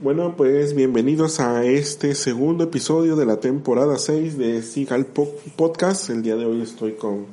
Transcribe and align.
Bueno, 0.00 0.34
pues 0.36 0.74
bienvenidos 0.74 1.40
a 1.40 1.64
este 1.64 2.14
segundo 2.14 2.64
episodio 2.64 3.16
de 3.16 3.24
la 3.24 3.40
temporada 3.40 3.96
6 3.96 4.36
de 4.36 4.62
Sigal 4.62 5.06
Podcast. 5.06 6.10
El 6.10 6.22
día 6.22 6.36
de 6.36 6.44
hoy 6.44 6.60
estoy 6.60 6.92
con, 6.92 7.24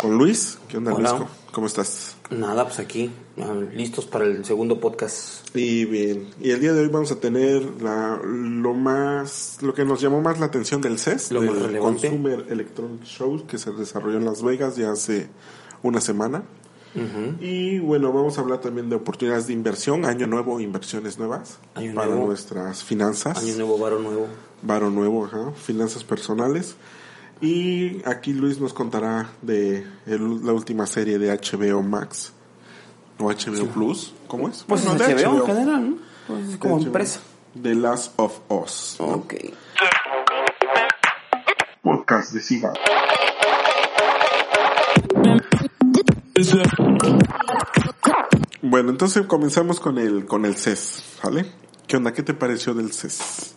con 0.00 0.16
Luis. 0.16 0.58
¿Qué 0.68 0.78
onda, 0.78 0.94
Hola. 0.94 1.12
Luis? 1.18 1.30
¿Cómo 1.52 1.66
estás? 1.66 2.16
Nada, 2.30 2.64
pues 2.64 2.78
aquí, 2.78 3.10
ah, 3.38 3.54
listos 3.74 4.06
para 4.06 4.24
el 4.24 4.42
segundo 4.46 4.80
podcast. 4.80 5.54
Y 5.54 5.84
bien, 5.84 6.30
y 6.40 6.52
el 6.52 6.60
día 6.60 6.72
de 6.72 6.80
hoy 6.80 6.88
vamos 6.88 7.12
a 7.12 7.20
tener 7.20 7.82
la, 7.82 8.18
lo 8.24 8.72
más, 8.72 9.58
lo 9.60 9.74
que 9.74 9.84
nos 9.84 10.00
llamó 10.00 10.22
más 10.22 10.40
la 10.40 10.46
atención 10.46 10.80
del 10.80 10.98
CES, 10.98 11.32
Lo 11.32 11.42
del 11.42 11.50
más 11.50 11.62
relevante. 11.62 12.08
Consumer 12.08 12.46
Electronic 12.48 13.04
Show, 13.04 13.46
que 13.46 13.58
se 13.58 13.72
desarrolló 13.72 14.16
en 14.16 14.24
Las 14.24 14.42
Vegas 14.42 14.76
ya 14.76 14.92
hace 14.92 15.28
una 15.86 16.00
semana. 16.00 16.42
Y 17.40 17.78
bueno, 17.80 18.10
vamos 18.10 18.38
a 18.38 18.40
hablar 18.40 18.62
también 18.62 18.88
de 18.88 18.96
oportunidades 18.96 19.46
de 19.48 19.52
inversión, 19.52 20.06
año 20.06 20.26
nuevo, 20.26 20.60
inversiones 20.60 21.18
nuevas 21.18 21.58
Año 21.74 21.94
para 21.94 22.06
nuevo. 22.08 22.26
nuestras 22.28 22.82
finanzas. 22.82 23.36
Año 23.36 23.54
nuevo, 23.56 23.76
varo 23.78 23.98
nuevo. 23.98 24.28
Varo 24.62 24.88
nuevo, 24.90 25.26
ajá, 25.26 25.52
finanzas 25.52 26.04
personales. 26.04 26.74
Y 27.42 28.00
aquí 28.08 28.32
Luis 28.32 28.58
nos 28.60 28.72
contará 28.72 29.28
de 29.42 29.86
el- 30.06 30.46
la 30.46 30.54
última 30.54 30.86
serie 30.86 31.18
de 31.18 31.30
HBO 31.32 31.82
Max 31.82 32.32
o 33.18 33.30
HBO 33.30 33.66
Plus, 33.66 34.14
¿cómo 34.26 34.48
es? 34.48 34.64
Pues 34.66 34.82
Bueno, 34.86 34.98
es 35.04 35.06
de 35.16 35.22
HBO 35.22 35.36
en 35.40 35.46
general, 35.46 35.90
¿no? 35.90 35.96
Pues 36.26 36.48
es 36.48 36.56
como 36.56 36.76
HBO. 36.78 36.86
empresa. 36.86 37.20
The 37.62 37.74
Last 37.74 38.14
of 38.16 38.40
Us. 38.48 38.96
¿no? 39.00 39.06
Ok. 39.06 39.34
Podcast 41.82 42.32
de 42.32 42.40
Siga. 42.40 42.72
Bueno, 48.62 48.90
entonces 48.90 49.26
comenzamos 49.26 49.80
con 49.80 49.98
el 49.98 50.26
con 50.26 50.44
el 50.44 50.56
CES, 50.56 51.02
¿vale? 51.22 51.46
¿Qué 51.86 51.96
onda? 51.96 52.12
¿Qué 52.12 52.22
te 52.22 52.34
pareció 52.34 52.74
del 52.74 52.92
CES? 52.92 53.54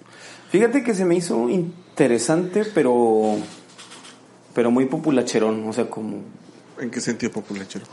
Fíjate 0.49 0.83
que 0.83 0.93
se 0.93 1.05
me 1.05 1.15
hizo 1.15 1.49
interesante, 1.49 2.63
pero 2.73 3.35
pero 4.53 4.71
muy 4.71 4.85
populacherón, 4.85 5.67
o 5.67 5.73
sea, 5.73 5.89
como 5.89 6.21
¿En 6.79 6.89
qué 6.91 7.01
sentido 7.01 7.31
populachero? 7.31 7.85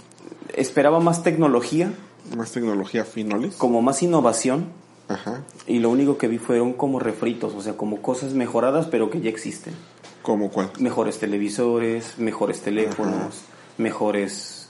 esperaba 0.54 1.00
más 1.00 1.22
tecnología, 1.22 1.92
Más 2.36 2.52
tecnología 2.52 3.04
finoles. 3.04 3.56
como 3.56 3.82
más 3.82 4.02
innovación, 4.02 4.66
Ajá. 5.08 5.42
y 5.66 5.80
lo 5.80 5.90
único 5.90 6.18
que 6.18 6.28
vi 6.28 6.38
fueron 6.38 6.72
como 6.74 6.98
refritos, 7.00 7.54
o 7.54 7.60
sea, 7.62 7.76
como 7.76 8.00
cosas 8.02 8.32
mejoradas, 8.34 8.86
pero 8.86 9.10
que 9.10 9.20
ya 9.20 9.30
existen. 9.30 9.74
¿Cómo 10.22 10.50
cuál? 10.50 10.70
Mejores 10.78 11.18
televisores, 11.18 12.18
mejores 12.18 12.60
teléfonos, 12.60 13.42
mejores 13.78 14.65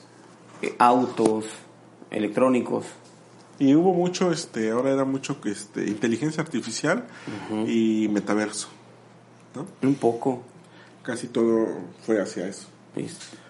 autos 0.78 1.46
electrónicos. 2.10 2.86
Y 3.58 3.74
hubo 3.74 3.94
mucho, 3.94 4.33
este, 4.33 4.70
ahora 4.70 4.92
era 4.92 5.05
mucho 5.05 5.39
este, 5.44 5.86
inteligencia 5.86 6.42
artificial 6.42 7.06
y 7.67 8.08
metaverso. 8.08 8.68
¿no? 9.55 9.66
Un 9.86 9.95
poco. 9.95 10.42
Casi 11.02 11.28
todo 11.28 11.66
fue 12.05 12.20
hacia 12.20 12.48
eso. 12.48 12.68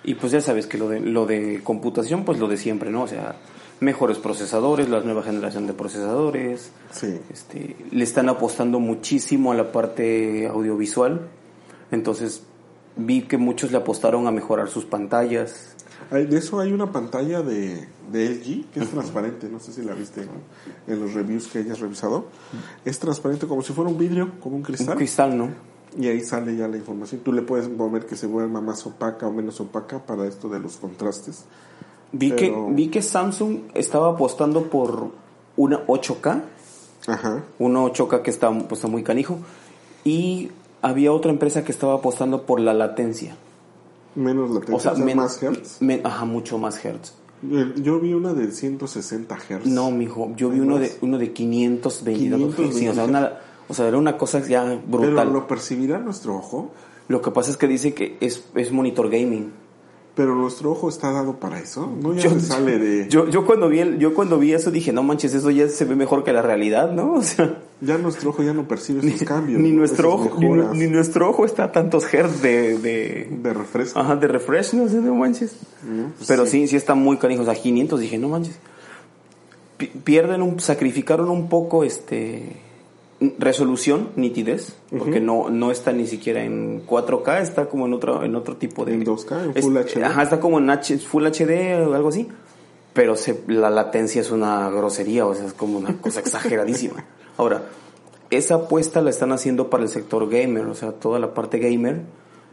Y 0.05 0.15
pues 0.15 0.33
ya 0.33 0.41
sabes 0.41 0.67
que 0.67 0.79
lo 0.79 0.89
de, 0.89 1.01
lo 1.01 1.27
de 1.27 1.61
computación, 1.63 2.25
pues 2.25 2.39
lo 2.39 2.49
de 2.49 2.57
siempre, 2.57 2.91
¿no? 2.91 3.03
O 3.03 3.09
sea, 3.09 3.37
mejores 3.81 4.19
procesadores, 4.19 4.89
la 4.89 5.01
nueva 5.01 5.23
generación 5.23 5.67
de 5.67 5.73
procesadores. 5.73 6.73
Sí. 6.91 7.19
Este, 7.33 7.77
le 7.91 8.05
están 8.05 8.29
apostando 8.29 8.81
muchísimo 8.81 9.53
a 9.53 9.55
la 9.55 9.71
parte 9.73 10.49
audiovisual. 10.49 11.29
Entonces 11.91 12.43
vi 12.97 13.23
que 13.23 13.39
muchos 13.39 13.71
le 13.71 13.79
apostaron 13.79 14.27
a 14.27 14.31
mejorar 14.31 14.69
sus 14.69 14.85
pantallas. 14.85 15.76
Hay- 16.11 16.27
de 16.27 16.39
eso 16.39 16.61
hay 16.61 16.73
una 16.73 16.93
pantalla 16.93 17.43
de, 17.43 17.89
de 18.13 18.29
LG 18.31 18.71
que 18.73 18.81
es 18.81 18.91
transparente, 18.91 19.49
no 19.49 19.59
sé 19.61 19.73
si 19.73 19.83
la 19.83 19.95
viste 19.95 20.25
¿no? 20.27 20.33
en 20.93 21.01
los 21.01 21.15
reviews 21.15 21.49
que 21.49 21.59
hayas 21.59 21.81
revisado. 21.81 22.27
Es 22.85 22.99
transparente 22.99 23.47
como 23.47 23.63
si 23.63 23.73
fuera 23.73 23.91
un 23.91 23.99
vidrio, 23.99 24.31
como 24.41 24.57
un 24.57 24.61
Un 24.61 24.67
cristal. 24.67 24.97
cristal, 24.97 25.37
¿no? 25.39 25.49
Y 25.99 26.09
ahí 26.09 26.21
sale 26.21 26.55
ya 26.57 26.69
la 26.69 26.77
información. 26.77 27.23
Tú 27.25 27.33
le 27.33 27.43
puedes 27.43 27.69
mover 27.71 28.05
que 28.07 28.17
se 28.17 28.27
vuelva 28.27 28.61
más 28.61 28.87
opaca 28.87 29.27
o 29.27 29.33
menos 29.33 29.61
opaca 29.61 29.99
para 30.05 30.27
esto 30.27 30.49
de 30.49 30.61
los 30.61 30.77
contrastes. 30.77 31.45
Vi, 32.13 32.31
Pero- 32.33 32.67
que, 32.69 32.73
vi 32.75 32.89
que 32.89 33.03
Samsung 33.03 33.61
estaba 33.75 34.11
apostando 34.11 34.65
por 34.71 35.11
una 35.57 35.85
8K. 35.87 36.43
Ajá. 37.09 37.45
Una 37.59 37.81
8K 37.81 38.21
que 38.23 38.31
está, 38.31 38.51
pues, 38.51 38.73
está 38.73 38.89
muy 38.89 39.03
canijo. 39.03 39.39
Y 40.05 40.51
había 40.83 41.13
otra 41.13 41.31
empresa 41.33 41.65
que 41.65 41.73
estaba 41.73 41.95
apostando 41.95 42.43
por 42.45 42.61
la 42.61 42.75
latencia. 42.75 43.37
Menos 44.17 44.51
latencia, 44.51 44.75
O 44.77 44.81
sea, 44.81 44.93
o 44.93 44.97
sea, 44.97 45.05
men- 45.05 45.17
más 45.17 45.43
hertz. 45.43 45.77
men- 45.81 46.01
ajá, 46.05 46.25
mucho 46.25 46.59
más 46.59 46.83
hertz. 46.85 47.13
Eh, 47.51 47.75
Yo 47.77 48.01
vi 48.01 48.15
una 48.15 48.33
de 48.35 48.51
160 48.51 49.37
hertz. 49.49 49.67
No, 49.67 49.91
mijo, 49.91 50.33
yo 50.37 50.49
vi 50.51 50.59
uno 50.61 50.79
de, 50.79 50.91
uno 51.03 51.19
de 51.19 51.33
522 51.33 52.19
522. 52.19 52.75
Sí, 52.75 52.89
o 52.89 52.95
sea, 52.95 53.05
una- 53.05 53.33
o 53.69 53.75
sea, 53.75 53.87
era 53.89 53.99
una 53.99 54.17
cosa 54.17 54.41
ya 54.47 54.65
Pero 54.91 55.03
brutal. 55.05 55.33
lo 55.33 55.47
percibirá 55.47 55.99
nuestro 55.99 56.35
ojo. 56.37 56.71
Lo 57.09 57.21
que 57.23 57.31
pasa 57.31 57.51
es 57.51 57.57
que 57.57 57.69
dice 57.69 57.95
que 57.95 58.17
es, 58.21 58.45
es 58.55 58.73
monitor 58.73 59.09
gaming. 59.11 59.53
Pero 60.17 60.35
nuestro 60.35 60.73
ojo 60.73 60.89
está 60.89 61.13
dado 61.13 61.35
para 61.39 61.61
eso. 61.61 61.93
No 62.03 62.15
ya 62.15 62.23
Yo- 62.23 62.31
se 62.31 62.41
sale 62.41 62.79
de. 62.79 63.07
Yo, 63.09 63.29
yo 63.29 63.45
cuando 63.45 63.69
vi 63.69 63.81
el- 63.81 63.99
yo 63.99 64.15
cuando 64.15 64.39
vi 64.39 64.55
eso 64.55 64.71
dije, 64.71 64.91
no 64.91 65.03
manches, 65.03 65.35
eso 65.35 65.51
ya 65.51 65.69
se 65.69 65.85
ve 65.85 65.95
mejor 65.95 66.25
que 66.25 66.33
la 66.33 66.41
realidad, 66.43 66.91
¿no? 66.93 67.13
O 67.19 67.23
sea, 67.23 67.59
Ya 67.83 67.99
nuestro 67.99 68.31
ojo 68.31 68.43
ya 68.43 68.55
no 68.55 68.67
percibe 68.67 69.07
esos 69.07 69.29
cambios. 69.29 69.61
ni 69.61 69.73
nuestro 69.73 70.15
ojo, 70.15 70.39
ni, 70.73 70.87
nuestro 70.87 71.29
ojo 71.29 71.45
está 71.45 71.65
a 71.65 71.73
tantos 71.73 72.13
hertz 72.15 72.41
de, 72.41 72.79
de, 72.79 73.29
de 73.31 73.53
refresco. 73.53 73.99
ajá, 74.01 74.17
de 74.17 74.27
refresh, 74.27 74.73
no 74.73 74.89
sé, 74.89 74.97
no 75.03 75.15
manches. 75.15 75.55
¿no? 75.87 76.11
Pues 76.17 76.27
Pero 76.27 76.47
sí. 76.47 76.67
sí, 76.67 76.77
está 76.77 76.95
muy 76.95 77.19
canijo, 77.19 77.43
o 77.43 77.45
sea, 77.45 77.55
500, 77.55 78.01
dije, 78.01 78.17
no 78.17 78.31
manches. 78.31 78.59
Pi- 79.77 79.93
Pierden 80.03 80.41
un, 80.41 80.59
sacrificaron 80.61 81.29
un 81.29 81.51
poco 81.51 81.85
este 81.85 82.57
resolución, 83.39 84.11
nitidez, 84.17 84.77
porque 84.97 85.21
no, 85.21 85.49
no 85.49 85.71
está 85.71 85.93
ni 85.93 86.07
siquiera 86.07 86.45
en 86.45 86.87
4K, 86.87 87.41
está 87.41 87.67
como 87.67 87.87
en 87.87 87.95
otro, 87.95 88.23
en 88.25 88.35
otro 88.37 88.57
tipo 88.57 88.85
de... 88.85 88.95
En 88.95 89.05
2K, 89.07 89.45
en 89.45 89.53
Es- 89.57 89.65
Full 89.65 89.77
HD. 89.77 90.03
Ajá, 90.05 90.23
está 90.23 90.39
como 90.41 90.59
en 90.59 90.69
H, 90.69 90.99
Full 90.99 91.25
HD 91.27 91.87
o 91.87 91.95
algo 91.95 92.09
así. 92.11 92.29
Pero 92.93 93.17
se, 93.17 93.41
la 93.49 93.71
latencia 93.71 94.21
es 94.21 94.31
una 94.31 94.69
grosería, 94.71 95.27
o 95.27 95.35
sea, 95.35 95.47
es 95.47 95.53
como 95.55 95.79
una 95.79 95.97
cosa 95.99 96.21
exageradísima. 96.21 97.05
Ahora, 97.37 97.63
esa 98.31 98.55
apuesta 98.57 99.01
la 99.03 99.11
están 99.11 99.33
haciendo 99.33 99.71
para 99.71 99.83
el 99.83 99.89
sector 99.89 100.29
gamer, 100.29 100.67
o 100.67 100.75
sea, 100.75 100.93
toda 100.93 101.19
la 101.19 101.33
parte 101.35 101.59
gamer. 101.59 102.03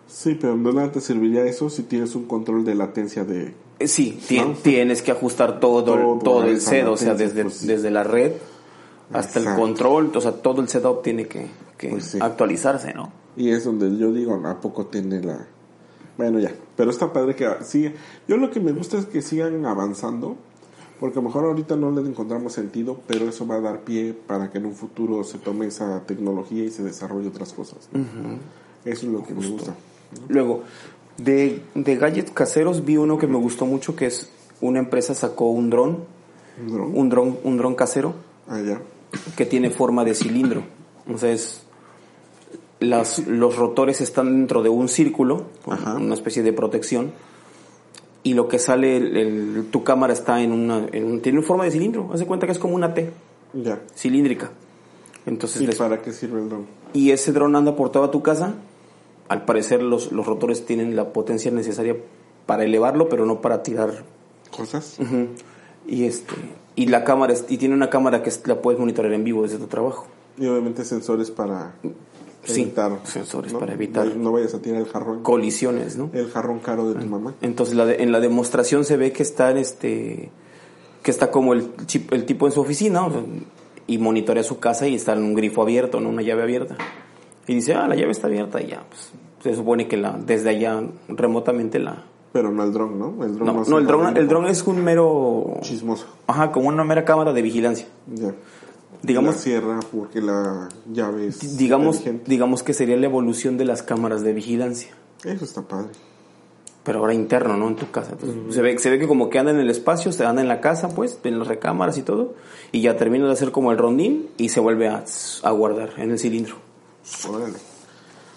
Sí, 0.07 0.37
pero 0.39 0.55
de 0.57 0.73
nada 0.73 0.91
te 0.91 1.01
serviría 1.01 1.45
eso 1.45 1.69
si 1.69 1.83
tienes 1.83 2.13
un 2.15 2.25
control 2.25 2.63
de 2.65 2.75
latencia 2.75 3.23
de. 3.23 3.53
Eh, 3.79 3.87
Sí, 3.87 4.19
tienes 4.63 5.01
que 5.01 5.11
ajustar 5.11 5.59
todo, 5.59 5.83
Todo 5.83 6.19
todo, 6.19 6.43
el 6.43 6.61
set, 6.61 6.85
o 6.87 6.95
sea, 6.95 7.15
desde, 7.15 7.43
pues 7.43 7.65
desde 7.65 7.89
la 7.89 8.03
red 8.03 8.33
hasta 9.13 9.39
el 9.39 9.55
control, 9.55 10.11
o 10.15 10.21
sea, 10.21 10.31
todo 10.33 10.61
el 10.61 10.67
setup 10.67 11.01
tiene 11.03 11.27
que, 11.27 11.47
que 11.77 11.89
Pues 11.89 12.05
sí. 12.05 12.17
actualizarse, 12.21 12.93
¿no? 12.93 13.11
Y 13.35 13.49
es 13.49 13.63
donde 13.65 13.95
yo 13.97 14.11
digo, 14.11 14.35
¿a 14.45 14.59
poco 14.61 14.85
tiene 14.87 15.21
la. 15.21 15.45
Bueno, 16.17 16.39
ya. 16.39 16.51
Pero 16.75 16.91
está 16.91 17.11
padre 17.11 17.35
que 17.35 17.49
sigue. 17.61 17.95
Yo 18.27 18.37
lo 18.37 18.51
que 18.51 18.59
me 18.59 18.71
gusta 18.71 18.97
es 18.97 19.05
que 19.05 19.21
sigan 19.21 19.65
avanzando. 19.65 20.35
Porque 20.99 21.19
a 21.19 21.21
lo 21.21 21.27
mejor 21.27 21.43
ahorita 21.45 21.75
no 21.75 21.91
le 21.91 21.99
encontramos 22.07 22.53
sentido, 22.53 22.97
pero 23.07 23.27
eso 23.27 23.45
va 23.45 23.55
a 23.55 23.59
dar 23.59 23.81
pie 23.81 24.13
para 24.13 24.51
que 24.51 24.59
en 24.59 24.67
un 24.67 24.73
futuro 24.73 25.23
se 25.25 25.37
tome 25.37 25.65
esa 25.65 26.01
tecnología 26.05 26.63
y 26.63 26.69
se 26.69 26.81
desarrolle 26.83 27.27
otras 27.27 27.51
cosas. 27.51 27.89
Eso 28.85 29.05
es 29.07 29.11
lo 29.11 29.21
que 29.23 29.33
me 29.33 29.45
gusta. 29.49 29.73
Luego, 30.29 30.61
de, 31.17 31.61
de 31.75 31.95
gadgets 31.97 32.31
caseros 32.31 32.85
vi 32.85 32.95
uno 32.95 33.17
que 33.17 33.27
me 33.27 33.37
gustó 33.37 33.65
mucho, 33.65 33.97
que 33.97 34.05
es 34.05 34.29
una 34.61 34.79
empresa 34.79 35.13
sacó 35.13 35.49
un 35.49 35.69
dron, 35.69 36.05
¿Un 36.61 36.71
dron? 36.71 36.91
un 36.95 37.09
dron, 37.09 37.37
un 37.43 37.57
dron 37.57 37.75
casero, 37.75 38.13
Ah, 38.47 38.61
ya. 38.61 38.79
Que 39.35 39.45
tiene 39.45 39.69
forma 39.69 40.03
de 40.05 40.13
cilindro. 40.15 40.63
O 41.13 41.17
sea, 41.17 41.31
es- 41.31 41.61
las, 42.79 43.19
los 43.27 43.55
rotores 43.55 44.01
están 44.01 44.27
dentro 44.33 44.61
de 44.61 44.69
un 44.69 44.89
círculo, 44.89 45.45
Ajá. 45.67 45.95
una 45.95 46.13
especie 46.15 46.43
de 46.43 46.51
protección, 46.53 47.11
y 48.23 48.33
lo 48.33 48.47
que 48.47 48.59
sale, 48.59 48.97
el- 48.97 49.17
el- 49.17 49.65
tu 49.71 49.83
cámara 49.83 50.13
está 50.13 50.41
en 50.41 50.51
una, 50.51 50.87
en 50.91 51.05
un- 51.05 51.21
tiene 51.21 51.41
forma 51.41 51.63
de 51.65 51.71
cilindro. 51.71 52.09
Haz 52.13 52.19
de 52.19 52.25
cuenta 52.25 52.45
que 52.45 52.51
es 52.51 52.59
como 52.59 52.75
una 52.75 52.93
T 52.93 53.11
Ya. 53.53 53.81
cilíndrica. 53.95 54.51
Entonces, 55.25 55.61
¿Y 55.61 55.67
les- 55.67 55.75
para 55.77 56.01
qué 56.01 56.11
sirve 56.11 56.41
el 56.41 56.49
dron? 56.49 56.65
y 56.93 57.11
ese 57.11 57.31
dron 57.31 57.55
anda 57.55 57.75
por 57.75 57.89
toda 57.91 58.11
tu 58.11 58.21
casa 58.21 58.55
al 59.29 59.45
parecer 59.45 59.81
los, 59.81 60.11
los 60.11 60.25
rotores 60.25 60.65
tienen 60.65 60.95
la 60.97 61.13
potencia 61.13 61.49
necesaria 61.51 61.95
para 62.45 62.65
elevarlo, 62.65 63.07
pero 63.07 63.25
no 63.25 63.39
para 63.41 63.63
tirar. 63.63 64.03
Cosas. 64.55 64.97
Y 65.87 66.03
este 66.03 66.33
y 66.75 66.87
la 66.87 67.03
cámara 67.03 67.33
y 67.49 67.57
tiene 67.57 67.75
una 67.75 67.89
cámara 67.89 68.21
que 68.23 68.31
la 68.45 68.61
puedes 68.61 68.79
monitorear 68.79 69.13
en 69.13 69.23
vivo 69.23 69.43
desde 69.43 69.57
tu 69.57 69.67
trabajo. 69.67 70.07
Y 70.37 70.47
obviamente 70.47 70.83
sensores 70.83 71.29
para 71.31 71.73
Sí, 72.43 72.63
evitar. 72.63 72.99
sensores 73.03 73.53
¿no? 73.53 73.59
para 73.59 73.73
evitar. 73.73 74.15
No 74.17 74.31
vayas 74.33 74.53
a 74.53 74.61
tirar 74.61 74.81
el 74.81 74.87
jarrón. 74.87 75.23
Colisiones, 75.23 75.95
¿no? 75.95 76.09
El 76.13 76.29
jarrón 76.29 76.59
caro 76.59 76.91
de 76.91 76.99
tu 76.99 77.05
mamá. 77.07 77.35
Entonces 77.41 77.75
la 77.75 77.85
de- 77.85 78.03
en 78.03 78.11
la 78.11 78.19
demostración 78.19 78.83
se 78.85 78.97
ve 78.97 79.11
que 79.13 79.23
está 79.23 79.51
este 79.51 80.29
que 81.03 81.11
está 81.11 81.31
como 81.31 81.53
el, 81.53 81.75
chip- 81.85 82.11
el 82.13 82.25
tipo 82.25 82.45
en 82.47 82.53
su 82.53 82.61
oficina 82.61 83.05
o 83.05 83.11
sea, 83.11 83.21
y 83.87 83.97
monitorea 83.97 84.41
su 84.43 84.59
casa 84.59 84.87
y 84.87 84.95
está 84.95 85.11
en 85.13 85.23
un 85.23 85.33
grifo 85.35 85.61
abierto, 85.61 85.99
no 85.99 86.07
una 86.09 86.21
llave 86.21 86.43
abierta. 86.43 86.77
Y 87.45 87.55
dice, 87.55 87.73
ah, 87.73 87.87
la 87.89 87.95
llave 87.95 88.11
está 88.11 88.27
abierta 88.27 88.61
y 88.61 88.67
ya, 88.67 88.83
pues 88.89 89.11
se 89.43 89.53
supone 89.55 89.87
que 89.89 89.97
la 89.97 90.13
desde 90.17 90.49
allá 90.49 90.81
remotamente 91.09 91.79
la 91.79 92.05
Pero 92.33 92.51
no 92.51 92.63
el 92.63 92.73
dron, 92.73 92.99
¿no? 92.99 93.23
El 93.23 93.35
dron 93.35 93.45
No, 93.47 93.53
no, 93.53 93.63
no, 93.65 93.77
el 93.77 93.85
dron 93.87 94.17
el 94.17 94.27
dron 94.27 94.47
es 94.47 94.63
un 94.63 94.83
mero 94.83 95.57
Chismoso. 95.61 96.07
ajá, 96.27 96.51
como 96.51 96.67
una 96.67 96.83
mera 96.83 97.05
cámara 97.05 97.31
de 97.31 97.41
vigilancia. 97.41 97.87
Ya. 98.13 98.33
Digamos 99.03 99.35
La 99.35 99.41
cierra 99.41 99.79
porque 99.91 100.19
la 100.21 100.69
llave 100.91 101.27
es. 101.27 101.57
digamos 101.57 101.97
inteligente. 101.97 102.29
digamos 102.31 102.63
que 102.63 102.73
sería 102.73 102.97
la 102.97 103.05
evolución 103.05 103.57
de 103.57 103.65
las 103.65 103.83
cámaras 103.83 104.23
de 104.23 104.33
vigilancia. 104.33 104.89
Eso 105.23 105.45
está 105.45 105.61
padre. 105.61 105.89
pero 106.83 106.99
ahora 106.99 107.13
interno, 107.13 107.55
¿no? 107.55 107.67
En 107.67 107.75
tu 107.75 107.91
casa. 107.91 108.11
Entonces, 108.13 108.55
se, 108.55 108.61
ve, 108.61 108.77
se 108.79 108.89
ve 108.89 108.99
que 108.99 109.07
como 109.07 109.29
que 109.29 109.39
anda 109.39 109.51
en 109.51 109.59
el 109.59 109.69
espacio, 109.69 110.11
se 110.11 110.25
anda 110.25 110.41
en 110.41 110.47
la 110.49 110.59
casa, 110.59 110.89
pues, 110.89 111.17
en 111.23 111.37
las 111.39 111.47
recámaras 111.47 111.97
y 111.97 112.01
todo, 112.01 112.33
y 112.73 112.81
ya 112.81 112.97
termina 112.97 113.25
de 113.27 113.31
hacer 113.33 113.51
como 113.51 113.71
el 113.71 113.77
rondín 113.77 114.27
y 114.37 114.49
se 114.49 114.59
vuelve 114.59 114.87
a, 114.89 115.03
a 115.43 115.51
guardar 115.51 115.91
en 115.97 116.11
el 116.11 116.19
cilindro. 116.19 116.55
Órale. 117.29 117.53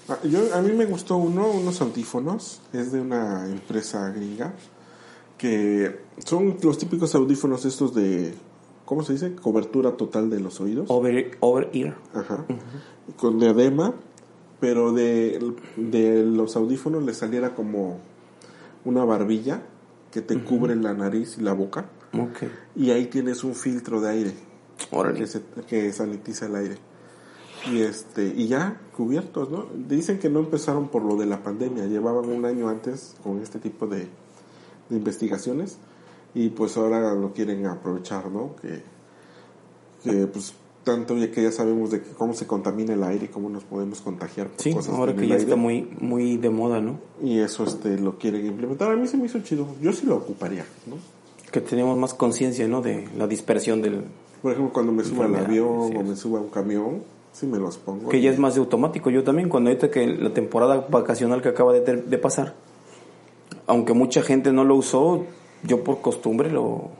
Ah, 0.08 0.18
yo, 0.24 0.54
a 0.54 0.60
mí 0.62 0.72
me 0.72 0.84
gustó 0.86 1.16
uno, 1.16 1.48
unos 1.50 1.80
audífonos. 1.80 2.60
Es 2.72 2.92
de 2.92 3.00
una 3.00 3.46
empresa 3.46 4.08
gringa. 4.10 4.54
Que 5.38 6.00
son 6.24 6.56
los 6.62 6.78
típicos 6.78 7.14
audífonos 7.14 7.64
estos 7.64 7.94
de. 7.94 8.34
¿Cómo 8.84 9.02
se 9.02 9.14
dice? 9.14 9.34
Cobertura 9.34 9.96
total 9.96 10.30
de 10.30 10.40
los 10.40 10.60
oídos. 10.60 10.86
Over, 10.90 11.36
over 11.40 11.70
ear. 11.72 11.96
Ajá. 12.14 12.44
Con 13.16 13.38
diadema. 13.38 13.94
Pero 14.60 14.92
de, 14.92 15.54
de 15.76 16.22
los 16.24 16.56
audífonos 16.56 17.02
le 17.04 17.12
saliera 17.12 17.54
como 17.54 17.98
una 18.86 19.04
barbilla 19.04 19.62
que 20.10 20.22
te 20.22 20.42
cubre 20.42 20.74
la 20.76 20.94
nariz 20.94 21.36
y 21.38 21.42
la 21.42 21.52
boca. 21.52 21.90
Y 22.74 22.90
ahí 22.90 23.06
tienes 23.06 23.44
un 23.44 23.54
filtro 23.54 24.00
de 24.00 24.08
aire 24.08 24.34
Órale. 24.90 25.18
que, 25.18 25.26
se- 25.26 25.42
que 25.68 25.92
sanitiza 25.92 26.46
el 26.46 26.54
aire. 26.56 26.76
Y 27.72 27.80
este 27.80 28.32
y 28.36 28.46
ya 28.48 28.80
cubiertos, 28.96 29.50
¿no? 29.50 29.66
Dicen 29.88 30.18
que 30.18 30.28
no 30.30 30.38
empezaron 30.40 30.88
por 30.88 31.02
lo 31.02 31.16
de 31.16 31.26
la 31.26 31.42
pandemia, 31.42 31.86
llevaban 31.86 32.28
un 32.30 32.44
año 32.44 32.68
antes 32.68 33.16
con 33.22 33.40
este 33.40 33.58
tipo 33.58 33.86
de, 33.86 34.06
de 34.88 34.96
investigaciones 34.96 35.78
y 36.34 36.50
pues 36.50 36.76
ahora 36.76 37.14
lo 37.14 37.32
quieren 37.32 37.66
aprovechar, 37.66 38.30
¿no? 38.30 38.54
Que, 38.56 38.82
que 40.04 40.26
pues 40.28 40.54
tanto 40.84 41.16
ya 41.16 41.32
que 41.32 41.42
ya 41.42 41.50
sabemos 41.50 41.90
de 41.90 42.00
que 42.00 42.10
cómo 42.10 42.32
se 42.34 42.46
contamina 42.46 42.94
el 42.94 43.02
aire 43.02 43.24
y 43.24 43.28
cómo 43.28 43.48
nos 43.48 43.64
podemos 43.64 44.00
contagiar 44.00 44.48
por 44.48 44.60
Sí, 44.62 44.72
cosas 44.72 44.94
ahora 44.94 45.14
que 45.16 45.26
ya 45.26 45.34
aire. 45.34 45.42
está 45.44 45.56
muy, 45.56 45.88
muy 46.00 46.36
de 46.36 46.50
moda, 46.50 46.80
¿no? 46.80 47.00
y 47.20 47.40
eso 47.40 47.64
este 47.64 47.98
lo 47.98 48.16
quieren 48.18 48.46
implementar. 48.46 48.92
A 48.92 48.96
mí 48.96 49.08
se 49.08 49.16
me 49.16 49.26
hizo 49.26 49.40
chido. 49.40 49.66
Yo 49.82 49.92
sí 49.92 50.06
lo 50.06 50.16
ocuparía, 50.16 50.64
¿no? 50.86 50.94
Que 51.50 51.60
tenemos 51.60 51.98
más 51.98 52.14
conciencia, 52.14 52.68
¿no? 52.68 52.82
De 52.82 53.08
la 53.16 53.26
dispersión 53.26 53.82
del... 53.82 54.04
Por 54.42 54.52
ejemplo, 54.52 54.72
cuando 54.72 54.92
me 54.92 55.02
subo 55.02 55.24
al 55.24 55.34
avión 55.34 55.96
o 55.96 56.02
me 56.04 56.14
subo 56.14 56.36
a 56.36 56.40
un 56.40 56.50
camión, 56.50 57.02
sí 57.36 57.46
me 57.46 57.58
los 57.58 57.76
pongo. 57.78 58.08
Que 58.08 58.20
ya 58.20 58.30
es 58.30 58.38
más 58.38 58.54
de 58.54 58.60
automático. 58.60 59.10
Yo 59.10 59.22
también, 59.24 59.48
cuando 59.48 59.70
ahorita 59.70 59.90
que 59.90 60.06
la 60.06 60.32
temporada 60.32 60.86
vacacional 60.88 61.42
que 61.42 61.48
acaba 61.50 61.72
de, 61.72 61.80
ter- 61.80 62.04
de 62.04 62.18
pasar, 62.18 62.54
aunque 63.66 63.92
mucha 63.92 64.22
gente 64.22 64.52
no 64.52 64.64
lo 64.64 64.76
usó, 64.76 65.24
yo 65.62 65.82
por 65.84 66.00
costumbre 66.00 66.50
lo 66.50 66.90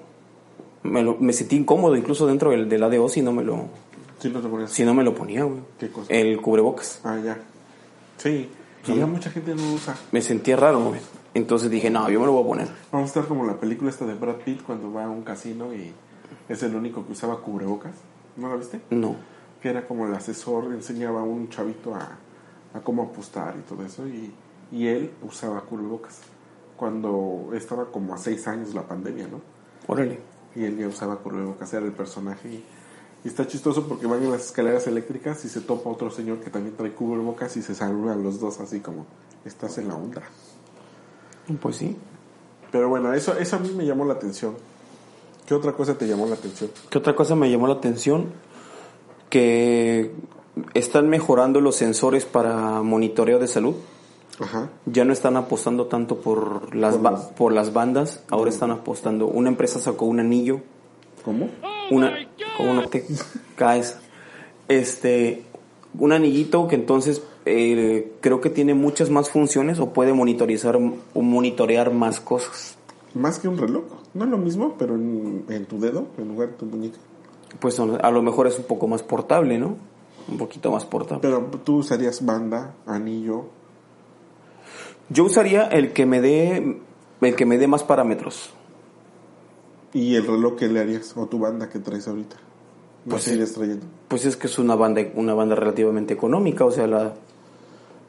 me, 0.82 1.02
lo- 1.02 1.16
me 1.18 1.32
sentí 1.32 1.56
incómodo 1.56 1.96
incluso 1.96 2.26
dentro 2.26 2.50
del, 2.50 2.68
del 2.68 2.82
ADO 2.82 3.08
si 3.08 3.22
no 3.22 3.32
me 3.32 3.42
lo 3.44 3.64
Sí, 4.18 4.30
no 4.30 4.40
te 4.40 4.48
pones. 4.48 4.70
si 4.70 4.84
no 4.84 4.94
me 4.94 5.04
lo 5.04 5.14
ponía, 5.14 5.44
güey. 5.44 5.60
¿Qué 5.78 5.88
cosa? 5.88 6.12
El 6.12 6.40
cubrebocas. 6.40 7.00
Ah, 7.04 7.18
ya. 7.24 7.38
Sí. 8.18 8.48
Sí. 8.84 8.92
Y 8.92 8.96
ya 8.98 9.06
mucha 9.06 9.30
gente 9.30 9.54
no 9.54 9.62
lo 9.62 9.72
usa. 9.74 9.96
Me 10.12 10.22
sentía 10.22 10.56
raro, 10.56 10.80
güey. 10.82 11.00
Entonces 11.34 11.70
dije, 11.70 11.90
no, 11.90 12.08
yo 12.08 12.18
me 12.20 12.26
lo 12.26 12.32
voy 12.32 12.44
a 12.44 12.46
poner. 12.46 12.68
Vamos 12.92 13.06
a 13.06 13.08
estar 13.08 13.26
como 13.26 13.44
la 13.44 13.58
película 13.60 13.90
esta 13.90 14.06
de 14.06 14.14
Brad 14.14 14.36
Pitt 14.36 14.62
cuando 14.62 14.90
va 14.92 15.04
a 15.04 15.10
un 15.10 15.22
casino 15.22 15.74
y 15.74 15.92
es 16.48 16.62
el 16.62 16.74
único 16.74 17.04
que 17.04 17.12
usaba 17.12 17.38
cubrebocas. 17.40 17.92
¿No 18.36 18.48
la 18.48 18.56
viste? 18.56 18.80
No. 18.90 19.16
Que 19.60 19.70
era 19.70 19.86
como 19.86 20.06
el 20.06 20.14
asesor, 20.14 20.72
enseñaba 20.72 21.20
a 21.20 21.24
un 21.24 21.48
chavito 21.48 21.94
a, 21.94 22.18
a 22.74 22.80
cómo 22.80 23.02
apostar 23.04 23.56
y 23.58 23.62
todo 23.62 23.84
eso. 23.84 24.06
Y, 24.06 24.32
y 24.72 24.86
él 24.86 25.12
usaba 25.22 25.60
cubrebocas. 25.62 26.20
Cuando 26.76 27.50
estaba 27.54 27.86
como 27.86 28.14
a 28.14 28.18
seis 28.18 28.46
años 28.46 28.74
la 28.74 28.82
pandemia, 28.82 29.28
¿no? 29.28 29.40
Órale. 29.86 30.20
Y 30.54 30.64
él 30.64 30.78
ya 30.78 30.88
usaba 30.88 31.16
cubrebocas, 31.16 31.72
era 31.72 31.86
el 31.86 31.92
personaje. 31.92 32.48
Y, 32.48 32.64
y 33.24 33.28
está 33.28 33.46
chistoso 33.46 33.88
porque 33.88 34.06
van 34.06 34.22
en 34.22 34.30
las 34.30 34.46
escaleras 34.46 34.86
eléctricas 34.86 35.44
y 35.44 35.48
se 35.48 35.60
topa 35.60 35.90
otro 35.90 36.10
señor 36.10 36.40
que 36.40 36.50
también 36.50 36.76
trae 36.76 36.92
cubrebocas 36.92 37.56
y 37.56 37.62
se 37.62 37.74
saludan 37.74 38.22
los 38.22 38.38
dos 38.38 38.60
así 38.60 38.80
como, 38.80 39.06
estás 39.44 39.78
en 39.78 39.88
la 39.88 39.96
onda. 39.96 40.22
Pues 41.60 41.76
sí. 41.76 41.96
Pero 42.70 42.88
bueno, 42.88 43.12
eso, 43.14 43.36
eso 43.36 43.56
a 43.56 43.58
mí 43.58 43.70
me 43.70 43.86
llamó 43.86 44.04
la 44.04 44.14
atención. 44.14 44.54
¿Qué 45.46 45.54
otra 45.54 45.72
cosa 45.72 45.96
te 45.96 46.06
llamó 46.06 46.26
la 46.26 46.34
atención? 46.34 46.70
¿Qué 46.90 46.98
otra 46.98 47.14
cosa 47.14 47.34
me 47.36 47.50
llamó 47.50 47.66
la 47.68 47.74
atención? 47.74 48.26
Que 49.30 50.10
están 50.74 51.08
mejorando 51.08 51.60
los 51.60 51.76
sensores 51.76 52.24
para 52.24 52.82
monitoreo 52.82 53.38
de 53.38 53.46
salud. 53.48 53.74
Ajá. 54.38 54.68
Ya 54.86 55.04
no 55.04 55.12
están 55.12 55.36
apostando 55.36 55.86
tanto 55.86 56.16
por 56.20 56.74
las, 56.74 56.94
Por 56.96 57.02
las- 57.12 57.20
por 57.28 57.52
las 57.52 57.72
bandas, 57.72 58.22
ahora 58.30 58.50
están 58.50 58.70
apostando. 58.70 59.26
Una 59.26 59.48
empresa 59.48 59.80
sacó 59.80 60.04
un 60.06 60.20
anillo, 60.20 60.60
¿Cómo? 61.24 61.48
una, 61.90 62.14
como 62.56 62.74
no 62.74 62.86
te 62.88 63.04
caes, 63.56 63.96
este, 64.68 65.42
un 65.98 66.12
anillito 66.12 66.68
que 66.68 66.74
entonces 66.76 67.22
eh, 67.46 68.12
creo 68.20 68.40
que 68.40 68.50
tiene 68.50 68.74
muchas 68.74 69.08
más 69.08 69.30
funciones 69.30 69.78
o 69.78 69.92
puede 69.92 70.12
monitorizar 70.12 70.76
o 70.76 71.22
monitorear 71.22 71.92
más 71.92 72.20
cosas. 72.20 72.76
Más 73.14 73.38
que 73.38 73.48
un 73.48 73.56
reloj. 73.56 73.84
No 74.14 74.24
es 74.24 74.30
lo 74.30 74.36
mismo, 74.38 74.74
pero 74.78 74.94
en, 74.96 75.44
en 75.48 75.64
tu 75.64 75.78
dedo, 75.80 76.06
en 76.18 76.28
lugar 76.28 76.48
de 76.50 76.54
tu 76.54 76.66
muñeca. 76.66 76.98
Pues 77.60 77.78
a 77.80 78.10
lo 78.10 78.22
mejor 78.22 78.46
es 78.46 78.58
un 78.58 78.64
poco 78.64 78.86
más 78.88 79.02
portable, 79.02 79.58
¿no? 79.58 79.76
Un 80.28 80.38
poquito 80.38 80.70
más 80.72 80.84
portable. 80.84 81.20
Pero 81.22 81.40
tú 81.64 81.76
usarías 81.78 82.24
banda, 82.24 82.74
anillo. 82.86 83.44
Yo 85.08 85.24
usaría 85.24 85.64
el 85.68 85.92
que 85.92 86.04
me 86.06 86.20
dé 86.20 86.80
el 87.20 87.34
que 87.34 87.46
me 87.46 87.58
dé 87.58 87.66
más 87.66 87.82
parámetros. 87.84 88.50
¿Y 89.94 90.14
el 90.16 90.26
reloj 90.26 90.56
que 90.56 90.68
le 90.68 90.80
harías? 90.80 91.16
¿O 91.16 91.26
tu 91.26 91.38
banda 91.38 91.68
que 91.68 91.78
traes 91.78 92.06
ahorita? 92.08 92.36
¿No 93.06 93.10
Pues 93.12 93.22
sigues 93.22 93.54
trayendo? 93.54 93.86
Pues 94.08 94.26
es 94.26 94.36
que 94.36 94.48
es 94.48 94.58
una 94.58 94.74
banda 94.74 95.00
una 95.14 95.32
banda 95.34 95.54
relativamente 95.54 96.12
económica, 96.14 96.64
o 96.64 96.70
sea, 96.70 96.86
la 96.86 97.14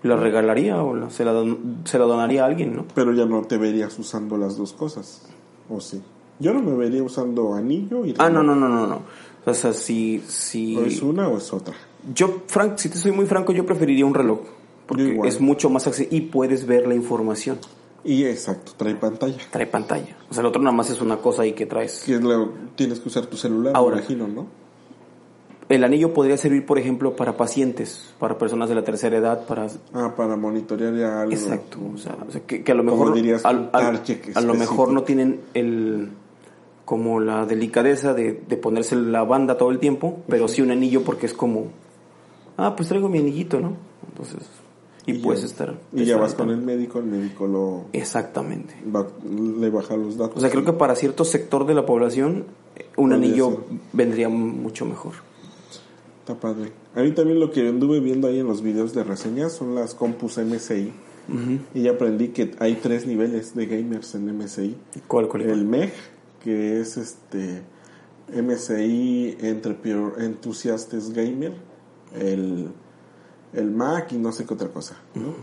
la 0.04 0.16
regalaría 0.16 0.82
o 0.82 0.96
la- 0.96 1.10
se 1.10 1.25
la 1.25 1.32
don- 1.34 1.82
se 1.86 1.98
la 1.98 2.06
donaría 2.06 2.44
a 2.44 2.48
alguien, 2.48 2.75
¿no? 2.75 2.86
Pero 2.94 3.13
ya 3.13 3.25
no 3.25 3.42
te 3.44 3.58
verías 3.58 3.98
usando 4.00 4.38
las 4.38 4.58
dos 4.58 4.74
cosas. 4.74 5.24
¿O 5.70 5.80
sí? 5.82 6.01
Yo 6.39 6.54
no 6.54 6.62
me 6.62 6.75
vería 6.75 7.01
usando 7.04 7.54
anillo 7.56 8.06
y 8.06 8.13
Ah, 8.20 8.30
no, 8.30 8.44
no, 8.44 8.56
no, 8.56 8.70
no. 8.70 9.01
O 9.50 9.54
sea, 9.54 9.72
si 9.74 10.22
si 10.27 10.75
¿O 10.77 10.86
es 10.86 11.01
una 11.01 11.27
o 11.30 11.38
es 11.38 11.54
otra? 11.54 11.74
yo 12.13 12.44
Frank, 12.48 12.77
si 12.77 12.89
te 12.89 12.98
soy 12.98 13.12
muy 13.13 13.25
franco, 13.25 13.54
yo 13.54 13.66
preferiría 13.66 14.06
un 14.06 14.13
reloj 14.13 14.39
porque 14.86 15.20
es 15.25 15.39
mucho 15.42 15.70
más 15.70 15.88
accesible 15.88 16.16
y 16.18 16.22
puedes 16.22 16.66
ver 16.66 16.88
la 16.88 16.96
información. 16.96 17.58
Y 18.04 18.24
exacto, 18.25 18.72
trae 18.77 18.96
pantalla. 18.96 19.38
Trae 19.51 19.66
pantalla. 19.68 20.16
O 20.30 20.34
sea, 20.34 20.42
el 20.42 20.48
otro 20.48 20.62
nada 20.62 20.75
más 20.75 20.89
es 20.89 21.01
una 21.01 21.18
cosa 21.18 21.42
ahí 21.42 21.54
que 21.54 21.66
traes. 21.66 22.04
Que 22.06 22.16
es 22.16 22.22
lo- 22.22 22.51
tienes 22.75 23.00
que 23.00 23.10
usar 23.10 23.25
tu 23.25 23.36
celular, 23.38 23.74
Ahora. 23.75 23.96
me 23.98 24.01
imagino, 24.01 24.27
¿no? 24.27 24.48
El 25.70 25.84
anillo 25.84 26.13
podría 26.13 26.38
servir, 26.38 26.66
por 26.66 26.80
ejemplo, 26.80 27.18
para 27.18 27.36
pacientes, 27.36 28.13
para 28.20 28.38
personas 28.38 28.70
de 28.70 28.75
la 28.75 28.84
tercera 28.86 29.18
edad, 29.18 29.46
para 29.46 29.68
Ah, 29.94 30.13
para 30.16 30.38
monitorear 30.38 30.96
ya 30.96 31.22
algo. 31.24 31.34
Exacto, 31.34 31.80
o 31.94 31.98
sea, 31.98 32.16
o 32.25 32.32
sea, 32.32 32.42
que, 32.42 32.63
que 32.63 32.72
a 32.72 32.75
lo 32.75 32.84
mejor 32.84 33.13
dirías 33.13 33.44
al- 33.44 33.70
al- 33.74 34.01
a 34.36 34.42
lo 34.42 34.54
mejor 34.54 34.94
no 34.94 35.04
tienen 35.04 35.42
el 35.54 36.10
como 36.88 37.20
la 37.20 37.46
delicadeza 37.46 38.13
de, 38.13 38.41
de 38.48 38.56
ponerse 38.58 38.96
la 38.96 39.24
banda 39.25 39.58
todo 39.58 39.72
el 39.72 39.79
tiempo, 39.79 40.24
pero 40.29 40.48
sí 40.48 40.62
un 40.62 40.72
anillo 40.72 41.03
porque 41.03 41.25
es 41.25 41.34
como 41.34 41.65
ah, 42.56 42.75
pues 42.77 42.88
traigo 42.88 43.10
mi 43.10 43.20
anillito, 43.20 43.60
¿no? 43.60 43.74
Entonces, 44.10 44.48
y, 45.06 45.12
Y 45.15 45.20
puedes 45.20 45.41
ya- 45.41 45.48
estar 45.48 45.75
Y 45.94 46.06
ya 46.06 46.15
vas 46.17 46.34
con 46.34 46.50
el 46.50 46.58
médico, 46.62 47.00
el 47.00 47.06
médico 47.06 47.46
lo 47.46 47.82
Exactamente. 47.94 48.74
va- 48.96 49.06
le 49.60 49.70
baja 49.70 49.98
los 49.98 50.17
datos. 50.17 50.38
O 50.38 50.39
sea, 50.39 50.50
creo 50.50 50.63
que 50.63 50.72
para 50.74 50.96
cierto 50.96 51.25
sector 51.25 51.65
de 51.65 51.74
la 51.74 51.86
población 51.86 52.46
un 52.96 53.12
anillo 53.12 53.50
ser. 53.50 53.60
vendría 53.94 54.29
mucho 54.29 54.86
mejor. 54.86 55.13
Está 56.22 56.36
padre. 56.39 56.72
A 56.96 57.01
mí 57.01 57.12
también 57.12 57.39
lo 57.39 57.51
que 57.51 57.67
anduve 57.67 58.00
viendo 58.00 58.27
ahí 58.29 58.39
en 58.39 58.48
los 58.48 58.62
videos 58.62 58.94
de 58.94 59.03
reseñas 59.03 59.51
son 59.53 59.75
las 59.75 59.94
compus 59.94 60.38
MSI. 60.38 60.91
Y 61.74 61.82
ya 61.82 61.91
aprendí 61.91 62.29
que 62.29 62.51
hay 62.60 62.75
tres 62.75 63.06
niveles 63.06 63.53
de 63.56 63.65
gamers 63.65 64.15
en 64.15 64.29
MSI. 64.38 64.75
¿Cuál, 65.08 65.27
cuál, 65.27 65.44
cuál? 65.44 65.60
El 65.60 65.65
MEG, 65.65 65.91
que 66.48 66.80
es 66.80 66.96
este 66.96 67.62
MSI 68.34 69.36
Entrepreneur 69.42 70.13
Enthusiastes 70.18 71.12
Gamer, 71.12 71.51
el, 72.16 72.70
el 73.51 73.72
Mac 73.72 74.13
y 74.13 74.18
no 74.18 74.32
sé 74.32 74.46
qué 74.46 74.54
otra 74.54 74.70
cosa. 74.70 74.96
¿no? 75.13 75.34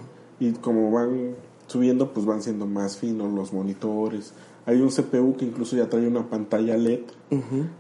Y 0.41 0.53
como 0.53 0.91
van 0.91 1.35
subiendo, 1.67 2.11
pues 2.15 2.25
van 2.25 2.43
siendo 2.43 2.65
más 2.65 2.97
finos 2.97 3.31
los 3.35 3.53
monitores. 3.53 4.33
Hay 4.65 4.81
un 4.81 4.89
CPU 4.89 5.37
que 5.37 5.45
incluso 5.45 5.77
ya 5.77 5.91
trae 5.91 6.09
una 6.09 6.27
pantalla 6.27 6.75
LED 6.75 7.01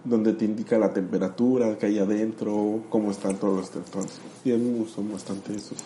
donde 0.04 0.34
te 0.34 0.44
indica 0.44 0.76
la 0.76 0.92
temperatura 0.92 1.78
que 1.78 1.86
hay 1.86 1.98
adentro, 1.98 2.82
cómo 2.90 3.10
están 3.10 3.36
todos 3.36 3.56
los 3.56 3.70
teléfonos. 3.70 4.20
Y 4.44 4.52
a 4.52 4.58
mí 4.58 4.70
me 4.70 4.80
gustan 4.80 5.10
bastante 5.10 5.54
esos, 5.54 5.78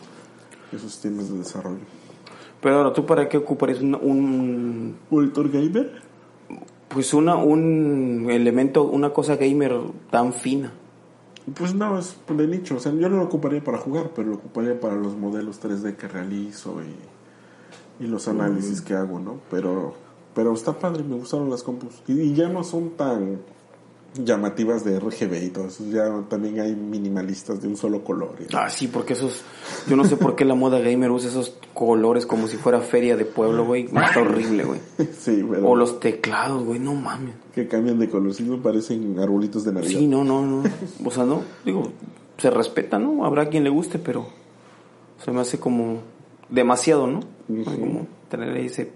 esos 0.72 1.00
temas 1.00 1.30
de 1.30 1.38
desarrollo. 1.38 1.86
Pero 2.60 2.78
ahora, 2.78 2.92
¿tú 2.92 3.06
para 3.06 3.28
qué 3.28 3.36
ocuparías 3.36 3.80
un, 3.80 3.94
un 3.94 4.96
¿Monitor 5.08 5.48
gamer? 5.52 6.07
Pues 6.88 7.14
una, 7.14 7.36
un 7.36 8.28
elemento, 8.30 8.84
una 8.84 9.10
cosa 9.12 9.36
gamer 9.36 9.74
tan 10.10 10.32
fina? 10.32 10.72
Pues 11.54 11.74
no, 11.74 11.98
es 11.98 12.16
de 12.28 12.46
nicho. 12.46 12.76
O 12.76 12.80
sea, 12.80 12.92
yo 12.92 13.08
no 13.08 13.16
lo 13.16 13.24
ocuparía 13.24 13.62
para 13.62 13.78
jugar, 13.78 14.10
pero 14.14 14.28
lo 14.28 14.36
ocuparía 14.36 14.78
para 14.78 14.94
los 14.94 15.16
modelos 15.16 15.62
3D 15.62 15.96
que 15.96 16.08
realizo 16.08 16.76
y, 16.82 18.04
y 18.04 18.06
los 18.06 18.28
análisis 18.28 18.80
que 18.80 18.94
hago, 18.94 19.18
¿no? 19.18 19.38
Pero, 19.50 19.94
pero 20.34 20.52
está 20.52 20.78
padre, 20.78 21.02
me 21.04 21.16
gustaron 21.16 21.50
las 21.50 21.62
compus. 21.62 22.02
Y, 22.06 22.20
y 22.20 22.34
ya 22.34 22.48
no 22.48 22.64
son 22.64 22.90
tan 22.90 23.38
llamativas 24.14 24.84
de 24.84 24.98
RGB 24.98 25.44
y 25.44 25.48
todo 25.50 25.66
eso. 25.68 25.84
Ya 25.90 26.22
también 26.28 26.60
hay 26.60 26.74
minimalistas 26.74 27.60
de 27.62 27.68
un 27.68 27.76
solo 27.76 28.02
color. 28.02 28.36
Ah, 28.54 28.68
sí, 28.70 28.88
porque 28.88 29.12
esos. 29.12 29.42
Yo 29.88 29.96
no 29.96 30.04
sé 30.04 30.16
por 30.16 30.34
qué 30.34 30.44
la 30.44 30.54
moda 30.54 30.80
gamer 30.80 31.10
usa 31.10 31.28
esos 31.30 31.56
colores 31.74 32.26
como 32.26 32.48
si 32.48 32.56
fuera 32.56 32.80
feria 32.80 33.16
de 33.16 33.24
pueblo, 33.24 33.64
güey. 33.64 33.84
Está 33.94 34.20
horrible, 34.20 34.64
güey. 34.64 34.80
sí, 35.18 35.44
O 35.62 35.76
los 35.76 36.00
teclados, 36.00 36.64
güey, 36.64 36.80
no 36.80 36.94
mames. 36.94 37.34
que 37.54 37.68
cambian 37.68 37.98
de 37.98 38.08
color. 38.08 38.34
Sí, 38.34 38.42
me 38.42 38.58
parecen 38.58 39.18
arbolitos 39.18 39.64
de 39.64 39.72
Navidad. 39.72 39.98
Sí, 40.00 40.06
no, 40.06 40.24
no, 40.24 40.44
no. 40.44 40.62
O 41.04 41.10
sea, 41.10 41.24
no, 41.24 41.42
digo, 41.64 41.92
se 42.38 42.50
respeta, 42.50 42.98
¿no? 42.98 43.24
Habrá 43.24 43.48
quien 43.48 43.62
le 43.64 43.70
guste, 43.70 43.98
pero 43.98 44.26
se 45.24 45.30
me 45.32 45.40
hace 45.40 45.58
como 45.58 45.98
demasiado, 46.48 47.06
¿no? 47.06 47.20
Como 47.64 48.06
tener 48.28 48.56
ese, 48.58 48.90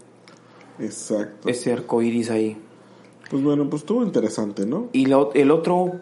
Exacto. 0.79 1.49
ese 1.49 1.73
arco 1.73 2.03
iris 2.03 2.31
ahí. 2.31 2.57
Pues 3.33 3.43
bueno, 3.43 3.69
pues 3.69 3.83
estuvo 3.83 4.05
interesante, 4.05 4.65
¿no? 4.65 4.89
Y 4.93 5.07
la 5.07 5.19
ot- 5.19 5.33
el 5.35 5.51
otro 5.51 5.93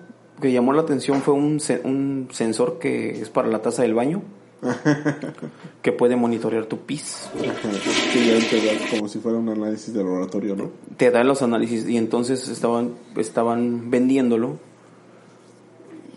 que 0.42 0.52
llamó 0.52 0.74
la 0.74 0.82
atención 0.82 1.22
fue 1.22 1.32
un, 1.32 1.58
un 1.84 2.28
sensor 2.32 2.78
que 2.78 3.10
es 3.22 3.30
para 3.30 3.48
la 3.48 3.62
taza 3.62 3.82
del 3.82 3.94
baño, 3.94 4.20
que 5.82 5.92
puede 5.92 6.16
monitorear 6.16 6.66
tu 6.66 6.78
pis. 6.80 7.30
Sí, 8.12 8.26
ya 8.26 8.50
te 8.50 8.66
da 8.66 8.72
como 8.90 9.08
si 9.08 9.18
fuera 9.20 9.38
un 9.38 9.48
análisis 9.48 9.94
de 9.94 10.02
laboratorio, 10.04 10.56
¿no? 10.56 10.70
te 10.96 11.10
da 11.10 11.24
los 11.24 11.40
análisis 11.42 11.88
y 11.88 11.96
entonces 11.96 12.46
estaban 12.48 12.90
estaban 13.16 13.90
vendiéndolo 13.90 14.58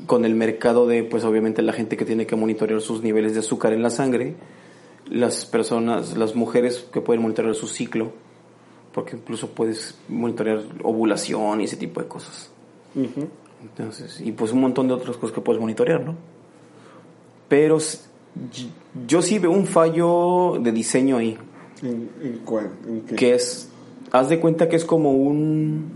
con 0.08 0.26
el 0.26 0.36
mercado 0.36 0.88
de 0.88 1.04
pues 1.04 1.24
obviamente 1.24 1.62
la 1.62 1.72
gente 1.74 1.96
que 1.96 2.04
tiene 2.06 2.26
que 2.26 2.36
monitorear 2.36 2.82
sus 2.82 3.02
niveles 3.04 3.34
de 3.34 3.40
azúcar 3.40 3.72
en 3.72 3.82
la 3.84 3.90
sangre 3.90 4.36
las 5.10 5.46
personas 5.46 6.18
las 6.18 6.36
mujeres 6.36 6.86
que 6.92 7.00
pueden 7.02 7.22
monitorear 7.22 7.56
su 7.56 7.68
ciclo 7.68 8.12
porque 8.94 9.16
incluso 9.16 9.50
puedes 9.50 9.96
monitorear 10.08 10.62
ovulación 10.84 11.62
y 11.62 11.66
ese 11.66 11.76
tipo 11.78 12.02
de 12.02 12.08
cosas 12.08 12.50
Ujú. 12.96 13.28
entonces 13.62 14.22
y 14.22 14.32
pues 14.32 14.52
un 14.52 14.62
montón 14.62 14.88
de 14.88 14.94
otras 14.94 15.18
cosas 15.18 15.34
que 15.34 15.42
puedes 15.42 15.60
monitorear 15.60 16.02
no 16.04 16.16
pero 17.48 17.78
yo 19.08 19.22
sí 19.22 19.40
veo 19.40 19.52
un 19.52 19.66
fallo 19.68 20.58
de 20.60 20.72
diseño 20.72 21.18
ahí 21.18 21.38
¿En, 21.82 22.10
en 22.22 22.38
cuál? 22.46 22.72
¿En 22.88 23.02
qué? 23.02 23.16
que 23.16 23.34
es, 23.36 23.70
haz 24.12 24.30
de 24.30 24.40
cuenta 24.40 24.70
que 24.70 24.76
es 24.78 24.86
como 24.86 25.12
un, 25.12 25.92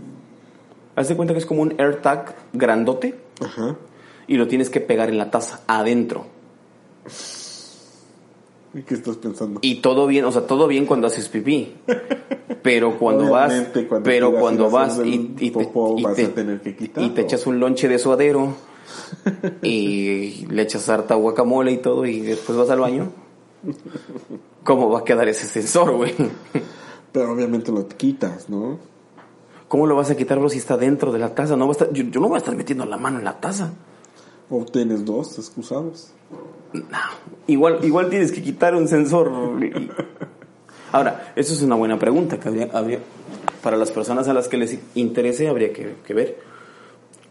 haz 0.96 1.08
de 1.08 1.16
cuenta 1.16 1.32
que 1.34 1.38
es 1.40 1.46
como 1.46 1.62
un 1.62 1.74
AirTag 1.78 2.34
grandote 2.52 3.14
Ajá. 3.40 3.76
y 4.26 4.36
lo 4.36 4.46
tienes 4.48 4.68
que 4.70 4.80
pegar 4.80 5.08
en 5.08 5.16
la 5.18 5.30
taza 5.30 5.62
adentro. 5.66 6.26
¿Y 8.74 8.82
qué 8.82 8.94
estás 8.94 9.16
pensando? 9.16 9.60
Y 9.62 9.76
todo 9.76 10.06
bien, 10.06 10.24
o 10.24 10.32
sea, 10.32 10.46
todo 10.46 10.66
bien 10.66 10.84
cuando 10.86 11.06
haces 11.06 11.28
pipí. 11.28 11.74
Pero 12.62 12.98
cuando 12.98 13.30
vas, 13.30 13.52
cuando 13.88 14.02
pero 14.02 14.32
cuando 14.34 14.68
vas 14.68 15.00
y, 15.02 15.34
y 15.38 15.50
te, 15.50 15.50
popó, 15.52 15.94
y 15.96 16.02
vas 16.02 16.16
te- 16.16 16.24
a 16.26 16.34
tener 16.34 16.60
que 16.60 16.70
y 16.70 16.74
quitarlo. 16.74 17.14
te 17.14 17.20
echas 17.22 17.46
un 17.46 17.60
lonche 17.60 17.88
de 17.88 17.98
suadero 17.98 18.52
y 19.62 20.44
le 20.50 20.62
echas 20.62 20.88
harta 20.88 21.14
guacamole 21.14 21.72
y 21.72 21.78
todo 21.78 22.04
y 22.04 22.20
después 22.20 22.58
vas 22.58 22.68
al 22.70 22.80
baño. 22.80 23.10
¿Cómo 24.64 24.90
va 24.90 24.98
a 25.00 25.04
quedar 25.04 25.28
ese 25.28 25.46
sensor, 25.46 25.96
güey? 25.96 26.14
Pero 27.12 27.32
obviamente 27.32 27.72
lo 27.72 27.86
quitas, 27.88 28.50
¿no? 28.50 28.78
¿Cómo 29.68 29.86
lo 29.86 29.94
vas 29.96 30.10
a 30.10 30.16
quitar, 30.16 30.38
bro, 30.38 30.48
si 30.48 30.58
está 30.58 30.76
dentro 30.76 31.12
de 31.12 31.18
la 31.20 31.34
taza? 31.34 31.56
No 31.56 31.66
va 31.66 31.70
a 31.70 31.72
estar, 31.72 31.92
yo, 31.92 32.04
yo 32.04 32.20
no 32.20 32.28
voy 32.28 32.36
a 32.36 32.38
estar 32.38 32.56
metiendo 32.56 32.84
la 32.86 32.96
mano 32.98 33.18
en 33.18 33.24
la 33.24 33.38
taza. 33.40 33.72
O 34.50 34.64
tienes 34.64 35.04
dos 35.04 35.38
excusados. 35.38 36.08
No, 36.72 36.82
igual, 37.46 37.78
igual 37.82 38.10
tienes 38.10 38.30
que 38.32 38.42
quitar 38.42 38.74
un 38.74 38.88
sensor. 38.88 39.30
Ahora, 40.92 41.32
eso 41.36 41.52
es 41.54 41.62
una 41.62 41.74
buena 41.76 41.98
pregunta 41.98 42.38
que 42.38 42.48
habría, 42.48 42.68
habría- 42.72 43.00
para 43.62 43.76
las 43.76 43.90
personas 43.90 44.28
a 44.28 44.32
las 44.34 44.48
que 44.48 44.56
les 44.56 44.78
interese 44.94 45.48
habría 45.48 45.72
que, 45.72 45.94
que 46.06 46.14
ver 46.14 46.38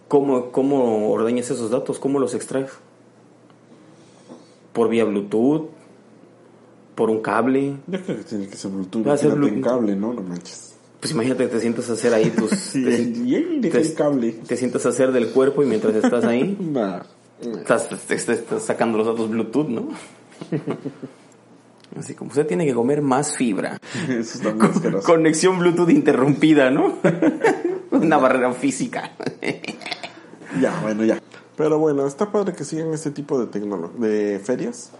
cómo, 0.07 0.51
cómo 0.51 1.09
ordeñas 1.11 1.49
esos 1.49 1.71
datos, 1.71 1.99
cómo 1.99 2.19
los 2.19 2.33
extraes. 2.33 2.71
Por 4.73 4.89
vía 4.89 5.05
Bluetooth, 5.05 5.69
por 6.95 7.09
un 7.09 7.21
cable. 7.21 7.77
Yo 7.87 8.01
creo 8.03 8.17
que 8.17 8.23
tiene 8.23 8.47
que 8.47 8.55
ser 8.57 8.71
Bluetooth. 8.71 9.07
Va 9.07 9.13
a 9.13 9.17
ser 9.17 9.31
Bluetooth. 9.33 9.63
cable, 9.63 9.95
¿no? 9.95 10.13
No 10.13 10.21
manches. 10.21 10.75
Pues 10.99 11.11
imagínate, 11.13 11.47
te 11.47 11.59
sientas 11.59 11.89
a 11.89 11.93
hacer 11.93 12.13
ahí 12.13 12.29
tus... 12.31 12.49
Sí, 12.51 12.83
te, 12.83 13.01
y 13.01 13.61
te- 13.61 13.93
cable. 13.93 14.31
te 14.47 14.57
sientas 14.57 14.85
a 14.85 14.89
hacer 14.89 15.11
del 15.11 15.29
cuerpo 15.29 15.63
y 15.63 15.65
mientras 15.67 15.95
estás 15.95 16.25
ahí, 16.25 16.57
Nah. 16.71 17.01
Estás, 17.41 17.87
sacando 18.63 18.97
los 18.97 19.07
datos 19.07 19.29
Bluetooth, 19.29 19.67
¿no? 19.67 19.89
Así 21.97 22.13
como 22.13 22.29
usted 22.29 22.45
tiene 22.45 22.65
que 22.65 22.73
comer 22.73 23.01
más 23.01 23.35
fibra. 23.35 23.79
Eso 24.07 24.37
está 24.37 24.53
muy. 24.53 25.01
Conexión 25.01 25.57
Bluetooth 25.59 25.89
interrumpida, 25.89 26.69
¿no? 26.69 26.95
Una 27.91 28.17
barrera 28.17 28.53
física. 28.53 29.11
Ya, 30.61 30.79
bueno, 30.81 31.03
ya. 31.05 31.19
Pero 31.55 31.79
bueno, 31.79 32.05
está 32.05 32.31
padre 32.31 32.53
que 32.53 32.63
sigan 32.63 32.93
este 32.93 33.09
tipo 33.11 33.39
de 33.39 33.47
tecnolo 33.47 33.89
de 33.97 34.39
ferias, 34.43 34.91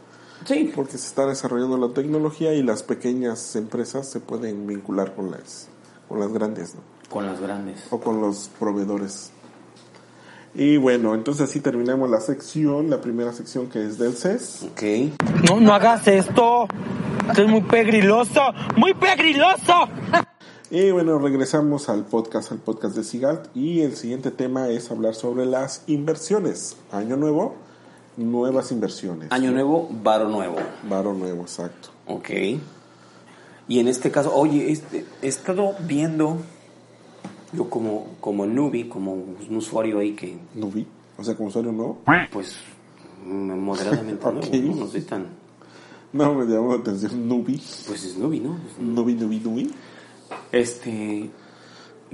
Sí. 0.46 0.72
porque 0.76 0.94
se 0.94 1.08
está 1.08 1.28
desarrollando 1.28 1.78
la 1.78 1.94
tecnología 1.94 2.54
y 2.54 2.64
las 2.64 2.82
pequeñas 2.84 3.56
empresas 3.56 4.10
se 4.10 4.20
pueden 4.20 4.66
vincular 4.66 5.14
con 5.14 5.30
las, 5.30 5.68
con 6.08 6.20
las 6.20 6.32
grandes, 6.32 6.74
¿no? 6.74 6.82
Con 7.10 7.26
las 7.28 7.40
grandes. 7.40 7.84
O 7.92 8.00
con 8.00 8.22
los 8.22 8.50
proveedores. 8.60 9.32
Y 10.60 10.78
bueno, 10.78 11.14
entonces 11.14 11.48
así 11.48 11.60
terminamos 11.60 12.10
la 12.10 12.20
sección, 12.20 12.90
la 12.90 13.00
primera 13.00 13.32
sección 13.32 13.68
que 13.68 13.86
es 13.86 14.00
del 14.00 14.14
CES. 14.14 14.64
Ok. 14.72 14.82
No, 15.48 15.60
no 15.60 15.72
hagas 15.72 16.08
esto. 16.08 16.68
Esto 17.30 17.44
es 17.44 17.48
muy 17.48 17.62
pegriloso. 17.62 18.42
¡Muy 18.76 18.96
pegriloso! 18.96 19.88
Y 20.72 20.90
bueno, 20.90 21.20
regresamos 21.20 21.90
al 21.90 22.06
podcast, 22.06 22.52
al 22.52 22.58
podcast 22.58 22.96
de 22.96 23.04
Sigalt. 23.04 23.56
Y 23.56 23.82
el 23.82 23.96
siguiente 23.96 24.32
tema 24.32 24.70
es 24.70 24.90
hablar 24.90 25.14
sobre 25.14 25.46
las 25.46 25.84
inversiones. 25.86 26.76
Año 26.92 27.18
nuevo, 27.18 27.56
nuevas 28.18 28.72
inversiones. 28.72 29.32
Año 29.32 29.52
nuevo, 29.52 29.88
varo 29.92 30.28
nuevo. 30.28 30.56
Varo 30.90 31.14
nuevo, 31.14 31.44
exacto. 31.44 31.90
Ok. 32.08 32.32
Y 33.68 33.80
en 33.80 33.88
este 33.88 34.10
caso, 34.10 34.34
oye, 34.34 34.72
este, 34.72 35.06
he 35.22 35.28
estado 35.28 35.76
viendo, 35.82 36.38
yo 37.54 37.70
como, 37.70 38.08
como 38.20 38.46
newbie, 38.46 38.90
como 38.90 39.14
un 39.14 39.56
usuario 39.56 40.00
ahí 40.00 40.14
que, 40.14 40.38
Nubi, 40.56 40.86
o 41.18 41.24
sea, 41.24 41.36
como 41.36 41.50
usuario 41.50 41.72
nuevo. 41.72 42.00
pues, 42.32 42.58
moderadamente 43.26 44.26
Ok. 44.28 44.34
nuevo, 44.34 44.76
¿no? 44.76 44.76
No 44.86 44.88
soy 44.88 45.02
tan, 45.02 45.28
No 46.14 46.34
me 46.34 46.46
llamó 46.46 46.74
la 46.74 46.80
atención, 46.80 47.28
Nubi. 47.28 47.62
pues 47.88 48.04
es 48.06 48.18
newbie, 48.18 48.40
¿no? 48.42 48.58
Nubi, 48.80 49.14
Nubi, 49.16 49.40
Nubi. 49.40 49.72
Este, 50.52 51.30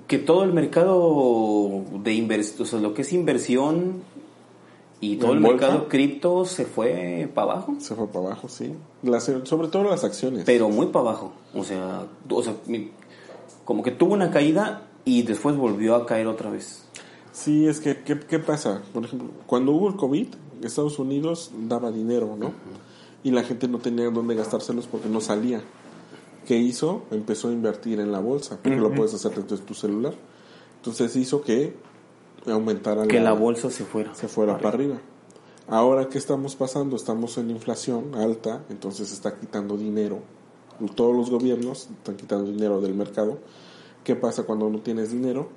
que 0.07 0.19
todo 0.19 0.43
el 0.43 0.53
mercado 0.53 1.83
de 2.03 2.13
inversión, 2.13 2.61
o 2.63 2.65
sea, 2.65 2.79
lo 2.79 2.93
que 2.93 3.01
es 3.03 3.13
inversión 3.13 4.01
y 4.99 5.17
todo 5.17 5.31
¿En 5.31 5.37
el 5.37 5.43
bolsa? 5.43 5.65
mercado 5.67 5.89
cripto 5.89 6.45
se 6.45 6.65
fue 6.65 7.29
para 7.33 7.51
abajo. 7.53 7.75
Se 7.79 7.93
fue 7.95 8.07
para 8.07 8.27
abajo, 8.27 8.47
sí. 8.49 8.73
Las- 9.03 9.25
sobre 9.43 9.67
todo 9.67 9.83
las 9.83 10.03
acciones. 10.03 10.43
Pero 10.45 10.69
muy 10.69 10.87
para 10.87 11.09
abajo. 11.09 11.33
O 11.53 11.63
sea, 11.63 12.05
o 12.29 12.43
sea, 12.43 12.55
mi- 12.67 12.91
como 13.65 13.83
que 13.83 13.91
tuvo 13.91 14.13
una 14.13 14.31
caída 14.31 14.83
y 15.05 15.23
después 15.23 15.55
volvió 15.55 15.95
a 15.95 16.05
caer 16.05 16.27
otra 16.27 16.49
vez. 16.49 16.83
Sí, 17.31 17.67
es 17.67 17.79
que, 17.79 18.03
¿qué, 18.03 18.19
qué 18.19 18.39
pasa? 18.39 18.81
Por 18.93 19.05
ejemplo, 19.05 19.29
cuando 19.47 19.71
hubo 19.71 19.89
el 19.89 19.95
COVID, 19.95 20.27
Estados 20.61 20.99
Unidos 20.99 21.51
daba 21.67 21.91
dinero, 21.91 22.35
¿no? 22.37 22.53
Y 23.23 23.31
la 23.31 23.43
gente 23.43 23.67
no 23.67 23.79
tenía 23.79 24.09
dónde 24.09 24.35
gastárselos 24.35 24.87
porque 24.87 25.09
no 25.09 25.21
salía. 25.21 25.61
¿Qué 26.45 26.57
hizo? 26.57 27.03
Empezó 27.11 27.49
a 27.49 27.53
invertir 27.53 27.99
en 27.99 28.11
la 28.11 28.19
bolsa, 28.19 28.59
porque 28.61 28.77
lo 28.77 28.93
puedes 28.93 29.13
hacer 29.13 29.31
desde 29.33 29.63
tu 29.63 29.73
celular. 29.73 30.13
Entonces 30.77 31.15
hizo 31.15 31.41
que 31.41 31.73
aumentara 32.45 33.07
Que 33.07 33.21
la 33.21 33.31
bolsa 33.31 33.71
se 33.71 33.85
fuera. 33.85 34.13
se 34.13 34.27
fuera 34.27 34.57
para 34.57 34.69
arriba. 34.69 34.97
Ahora, 35.67 36.09
¿qué 36.09 36.17
estamos 36.17 36.55
pasando? 36.55 36.97
Estamos 36.97 37.37
en 37.37 37.49
inflación 37.49 38.15
alta, 38.15 38.63
entonces 38.69 39.13
está 39.13 39.39
quitando 39.39 39.77
dinero. 39.77 40.19
Todos 40.95 41.15
los 41.15 41.29
gobiernos 41.29 41.87
están 41.97 42.17
quitando 42.17 42.51
dinero 42.51 42.81
del 42.81 42.93
mercado. 42.93 43.39
¿Qué 44.03 44.15
pasa 44.15 44.43
cuando 44.43 44.69
no 44.69 44.79
tienes 44.79 45.11
dinero? 45.11 45.49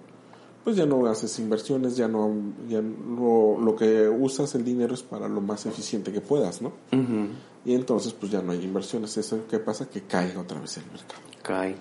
pues 0.67 0.75
ya 0.75 0.85
no 0.85 1.07
haces 1.07 1.39
inversiones, 1.39 1.97
ya 1.97 2.09
no, 2.09 2.29
ya 2.69 2.81
lo, 2.81 3.57
lo 3.61 3.77
que 3.77 4.09
usas 4.09 4.53
el 4.57 4.65
dinero 4.65 4.95
es 4.95 5.03
para 5.05 5.29
lo 5.29 5.41
más 5.41 5.65
eficiente 5.65 6.13
que 6.13 6.21
puedas, 6.21 6.61
¿no? 6.61 6.73
Ujú. 6.91 7.29
Y 7.65 7.73
entonces 7.73 8.13
pues 8.13 8.33
ya 8.33 8.43
no 8.43 8.51
hay 8.51 8.65
inversiones. 8.65 9.17
Eso 9.17 9.45
qué 9.49 9.61
pasa 9.61 9.89
que 9.89 10.01
cae 10.01 10.37
otra 10.37 10.59
vez 10.59 10.77
el 10.79 10.87
mercado. 10.87 11.23
Cae. 11.41 11.77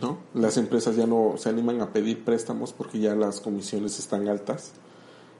¿no? 0.00 0.18
Las 0.34 0.56
empresas 0.56 0.94
ya 0.94 1.08
no 1.08 1.34
se 1.36 1.48
animan 1.48 1.80
a 1.80 1.92
pedir 1.92 2.22
préstamos 2.24 2.72
porque 2.72 3.00
ya 3.00 3.16
las 3.16 3.40
comisiones 3.40 3.98
están 3.98 4.28
altas. 4.28 4.70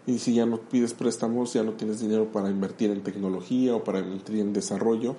Y 0.04 0.18
si 0.18 0.34
ya 0.34 0.44
no 0.44 0.56
pides 0.56 0.92
préstamos, 0.92 1.52
ya 1.52 1.62
no 1.62 1.74
tienes 1.74 2.00
dinero 2.00 2.32
para 2.32 2.50
invertir 2.50 2.90
en 2.90 3.04
tecnología 3.04 3.76
o 3.76 3.84
para 3.84 4.00
invertir 4.00 4.40
en 4.40 4.52
desarrollo. 4.52 5.14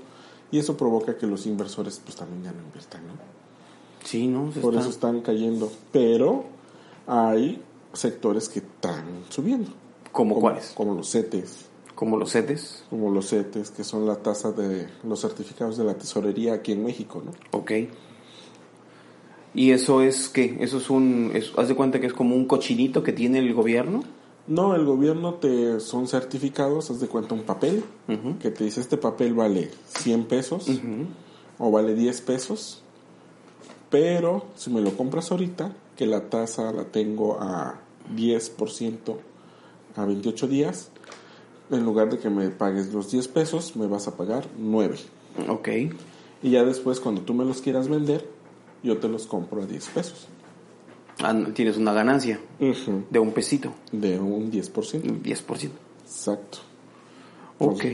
Y 0.52 0.60
eso 0.60 0.75
provoca 0.75 1.18
que 1.18 1.28
los 1.28 1.46
inversores 1.46 2.02
pues 2.04 2.18
también 2.18 2.44
ya 2.44 2.52
no 2.52 2.62
inviertan, 2.62 3.08
¿no? 3.08 3.14
Sí, 4.05 4.27
¿no? 4.27 4.51
Se 4.53 4.62
Por 4.62 4.74
está- 4.74 4.81
eso 4.81 4.89
están 4.91 5.19
cayendo. 5.21 5.69
Pero 5.91 6.45
hay 7.07 7.62
sectores 7.91 8.47
que 8.47 8.59
están 8.59 9.03
subiendo. 9.29 9.71
¿Cómo 10.13 10.35
como, 10.35 10.41
cuáles? 10.41 10.71
Como 10.75 10.93
los 10.95 11.12
CETES. 11.12 11.65
Como 11.93 12.17
los 12.17 12.31
CETES. 12.31 12.85
Como 12.89 13.12
los 13.12 13.29
CETES, 13.29 13.71
que 13.71 13.83
son 13.83 14.05
la 14.07 14.15
tasa 14.17 14.51
de 14.53 14.88
los 15.03 15.19
certificados 15.21 15.77
de 15.77 15.83
la 15.83 15.95
tesorería 15.95 16.53
aquí 16.53 16.71
en 16.71 16.83
México, 16.85 17.21
¿no? 17.25 17.31
Ok. 17.57 17.71
¿Y 19.53 19.71
eso 19.71 20.01
es 20.01 20.29
qué? 20.29 20.57
¿Eso 20.59 20.77
es 20.77 20.89
un... 20.89 21.31
es- 21.33 21.51
haz 21.57 21.67
de 21.69 21.75
cuenta 21.75 22.00
que 22.01 22.07
es 22.07 22.13
como 22.13 22.35
un 22.35 22.45
cochinito 22.45 23.03
que 23.03 23.13
tiene 23.13 23.39
el 23.39 23.53
gobierno? 23.53 24.03
No, 24.47 24.75
el 24.75 24.85
gobierno 24.85 25.35
te 25.35 25.79
son 25.79 26.07
certificados, 26.07 26.91
haz 26.91 27.00
de 27.00 27.07
cuenta 27.07 27.33
un 27.33 27.41
papel 27.43 27.83
que 28.39 28.51
te 28.51 28.63
dice 28.63 28.79
este 28.79 28.95
papel 28.97 29.33
vale 29.33 29.71
100 29.88 30.25
pesos 30.25 30.67
o 31.57 31.71
vale 31.71 31.95
10 31.95 32.21
pesos, 32.21 32.83
pero 33.89 34.48
si 34.56 34.70
me 34.70 34.82
lo 34.82 34.96
compras 34.96 35.32
ahorita, 35.32 35.72
que 35.96 36.06
la 36.06 36.30
tasa 36.30 36.72
la 36.72 36.86
tengo 36.86 37.39
a 37.39 37.80
10% 38.15 39.18
a 39.96 40.06
28 40.06 40.48
días, 40.48 40.92
en 41.72 41.84
lugar 41.84 42.10
de 42.10 42.20
que 42.20 42.30
me 42.30 42.50
pagues 42.50 42.94
los 42.94 43.12
10 43.12 43.27
pesos, 43.30 43.75
me 43.75 43.88
vas 43.88 44.08
a 44.08 44.15
pagar 44.15 44.48
9. 44.58 44.98
Ok. 45.50 45.70
Y 46.44 46.51
ya 46.51 46.63
después 46.63 47.00
cuando 47.00 47.22
tú 47.22 47.34
me 47.34 47.46
los 47.46 47.62
quieras 47.62 47.88
vender, 47.88 48.30
yo 48.84 48.98
te 48.98 49.08
los 49.08 49.25
compro 49.25 49.63
a 49.63 49.65
10 49.65 49.88
pesos. 49.89 50.27
Ah, 51.24 51.34
tienes 51.54 51.77
una 51.77 51.94
ganancia 51.94 52.42
de 52.60 53.20
un 53.20 53.32
pesito, 53.32 53.74
De 53.92 54.20
un 54.20 54.51
10%. 54.51 55.10
un 55.10 55.24
10%. 55.24 55.70
Exacto. 56.04 56.58
Ok. 57.58 57.86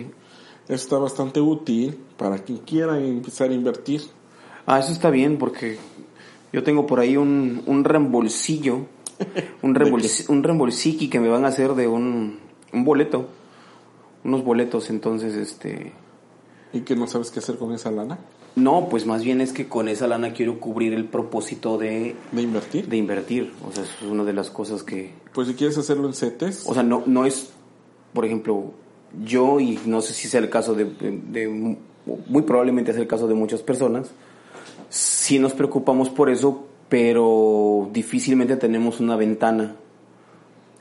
Está 0.68 0.98
bastante 0.98 1.40
útil 1.40 1.98
para 2.18 2.40
quien 2.40 2.60
quiera 2.60 3.00
empezar 3.00 3.52
a 3.52 3.54
invertir. 3.54 4.02
Ah, 4.72 4.80
eso 4.80 4.94
está 4.94 5.10
bien 5.10 5.38
porque 5.38 5.78
yo 6.54 6.64
tengo 6.64 6.88
por 6.88 7.02
ahí 7.02 7.18
un, 7.18 7.62
un 7.66 7.84
reembolsillo, 7.84 8.86
un, 9.62 9.76
reembols, 9.76 10.30
un 10.30 10.44
reembolsiqui 10.44 11.10
que 11.10 11.20
me 11.20 11.28
van 11.28 11.44
a 11.44 11.50
hacer 11.50 11.74
de 11.76 11.90
un, 11.90 12.40
un 12.72 12.86
boleto, 12.86 13.28
unos 14.24 14.46
boletos, 14.46 14.90
entonces 14.90 15.36
este... 15.36 15.92
¿Y 16.72 16.82
que 16.82 16.96
no 16.96 17.06
sabes 17.06 17.32
qué 17.32 17.40
hacer 17.40 17.58
con 17.58 17.74
esa 17.74 17.92
lana? 17.92 18.18
No, 18.56 18.88
pues 18.90 19.06
más 19.06 19.26
bien 19.26 19.42
es 19.42 19.52
que 19.52 19.68
con 19.68 19.90
esa 19.90 20.08
lana 20.08 20.32
quiero 20.32 20.58
cubrir 20.62 20.94
el 20.94 21.04
propósito 21.04 21.78
de, 21.78 22.16
¿De 22.32 22.42
invertir? 22.42 22.88
de 22.88 22.96
invertir, 22.96 23.52
o 23.68 23.74
sea, 23.74 23.84
eso 23.84 23.94
es 24.06 24.10
una 24.10 24.24
de 24.24 24.32
las 24.32 24.50
cosas 24.50 24.84
que... 24.84 25.12
Pues 25.34 25.50
si 25.50 25.54
quieres 25.56 25.78
hacerlo 25.78 26.08
en 26.08 26.14
CETES, 26.14 26.64
O 26.66 26.74
sea, 26.74 26.84
no, 26.84 27.04
no 27.06 27.26
es, 27.26 27.50
por 28.14 28.24
ejemplo, 28.24 28.72
yo, 29.26 29.60
y 29.60 29.80
no 29.86 30.02
sé 30.02 30.14
si 30.14 30.30
sea 30.30 30.40
el 30.40 30.50
caso 30.50 30.76
de, 30.76 30.86
de- 30.86 31.20
de- 31.30 31.78
muy 32.28 32.42
probablemente 32.44 32.92
es 32.92 32.98
el 32.98 33.08
caso 33.08 33.28
de 33.28 33.34
muchas 33.36 33.62
personas, 33.62 34.12
sí 34.92 35.40
nos 35.40 35.54
preocupamos 35.54 36.10
por 36.10 36.30
eso, 36.30 36.68
pero 36.90 37.90
difícilmente 37.94 38.58
tenemos 38.58 39.00
una 39.00 39.16
ventana 39.16 39.78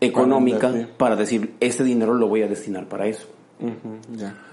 económica 0.00 0.88
para 0.96 1.14
decir, 1.14 1.54
este 1.60 1.84
dinero 1.84 2.14
lo 2.14 2.26
voy 2.26 2.42
a 2.42 2.48
destinar 2.48 2.88
para 2.88 3.06
eso. 3.06 3.26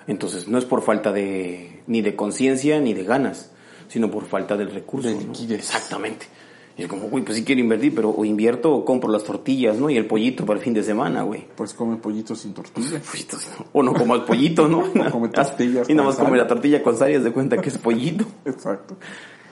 Entonces, 0.05 0.47
no 0.47 0.57
es 0.57 0.65
por 0.65 0.81
falta 0.83 1.11
de, 1.11 1.81
ni 1.87 2.01
de 2.01 2.15
conciencia 2.15 2.79
ni 2.79 2.93
de 2.93 3.03
ganas, 3.03 3.51
sino 3.87 4.11
por 4.11 4.25
falta 4.25 4.55
del 4.55 4.69
recurso. 4.69 5.09
De 5.09 5.15
¿no? 5.15 5.55
Exactamente. 5.55 6.27
Y 6.77 6.83
es 6.83 6.87
como, 6.87 7.07
uy, 7.07 7.23
pues 7.23 7.35
sí 7.35 7.43
quiero 7.43 7.59
invertir, 7.59 7.95
pero 7.95 8.11
o 8.11 8.23
invierto 8.23 8.71
o 8.71 8.85
compro 8.85 9.09
las 9.09 9.23
tortillas, 9.23 9.77
¿no? 9.77 9.89
Y 9.89 9.97
el 9.97 10.05
pollito 10.05 10.45
para 10.45 10.59
el 10.59 10.63
fin 10.63 10.75
de 10.75 10.83
semana, 10.83 11.23
güey. 11.23 11.47
Pues 11.55 11.73
come 11.73 11.97
pollito 11.97 12.35
sin 12.35 12.53
tortilla. 12.53 13.01
Pollitos, 13.11 13.49
¿no? 13.57 13.65
O 13.73 13.81
no 13.81 13.93
comas 13.93 14.19
pollito, 14.19 14.67
¿no? 14.67 14.81
O 15.07 15.11
come 15.11 15.29
tortillas 15.29 15.89
Y 15.89 15.95
nada 15.95 16.09
más 16.09 16.17
come 16.17 16.37
la 16.37 16.45
tortilla 16.45 16.83
con 16.83 16.95
sal 16.95 17.09
y 17.09 17.17
de 17.17 17.31
cuenta 17.31 17.57
que 17.57 17.69
es 17.69 17.79
pollito. 17.79 18.25
Exacto. 18.45 18.95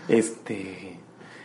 Este. 0.08 1.00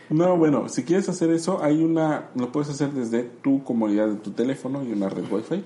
No, 0.09 0.35
bueno, 0.37 0.67
si 0.67 0.83
quieres 0.83 1.07
hacer 1.07 1.29
eso, 1.31 1.63
hay 1.63 1.81
una, 1.81 2.29
lo 2.35 2.51
puedes 2.51 2.69
hacer 2.69 2.91
desde 2.91 3.23
tu 3.23 3.63
comodidad 3.63 4.07
de 4.09 4.15
tu 4.15 4.31
teléfono 4.31 4.83
y 4.83 4.91
una 4.91 5.07
red 5.07 5.23
Wi-Fi. 5.31 5.63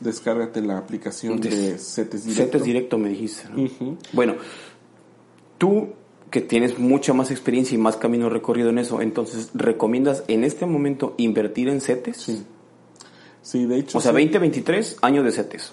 Descárgate 0.00 0.60
la 0.60 0.76
aplicación 0.76 1.40
de 1.40 1.78
CETES 1.78 2.24
Directo. 2.24 2.58
CETES 2.58 2.64
directo 2.64 2.98
me 2.98 3.08
dijiste. 3.08 3.44
Bueno, 4.12 4.34
tú 5.56 5.88
que 6.30 6.42
tienes 6.42 6.78
mucha 6.78 7.14
más 7.14 7.30
experiencia 7.30 7.74
y 7.74 7.78
más 7.78 7.96
camino 7.96 8.28
recorrido 8.28 8.68
en 8.68 8.78
eso, 8.78 9.00
entonces, 9.00 9.50
¿recomiendas 9.54 10.24
en 10.28 10.44
este 10.44 10.66
momento 10.66 11.14
invertir 11.16 11.68
en 11.68 11.80
CETES? 11.80 12.16
Sí. 12.16 12.44
Sí, 13.40 13.64
de 13.64 13.78
hecho. 13.78 13.96
O 13.96 14.00
sea, 14.00 14.10
sí. 14.12 14.18
2023, 14.18 14.98
año 15.00 15.22
de 15.22 15.32
CETES. 15.32 15.72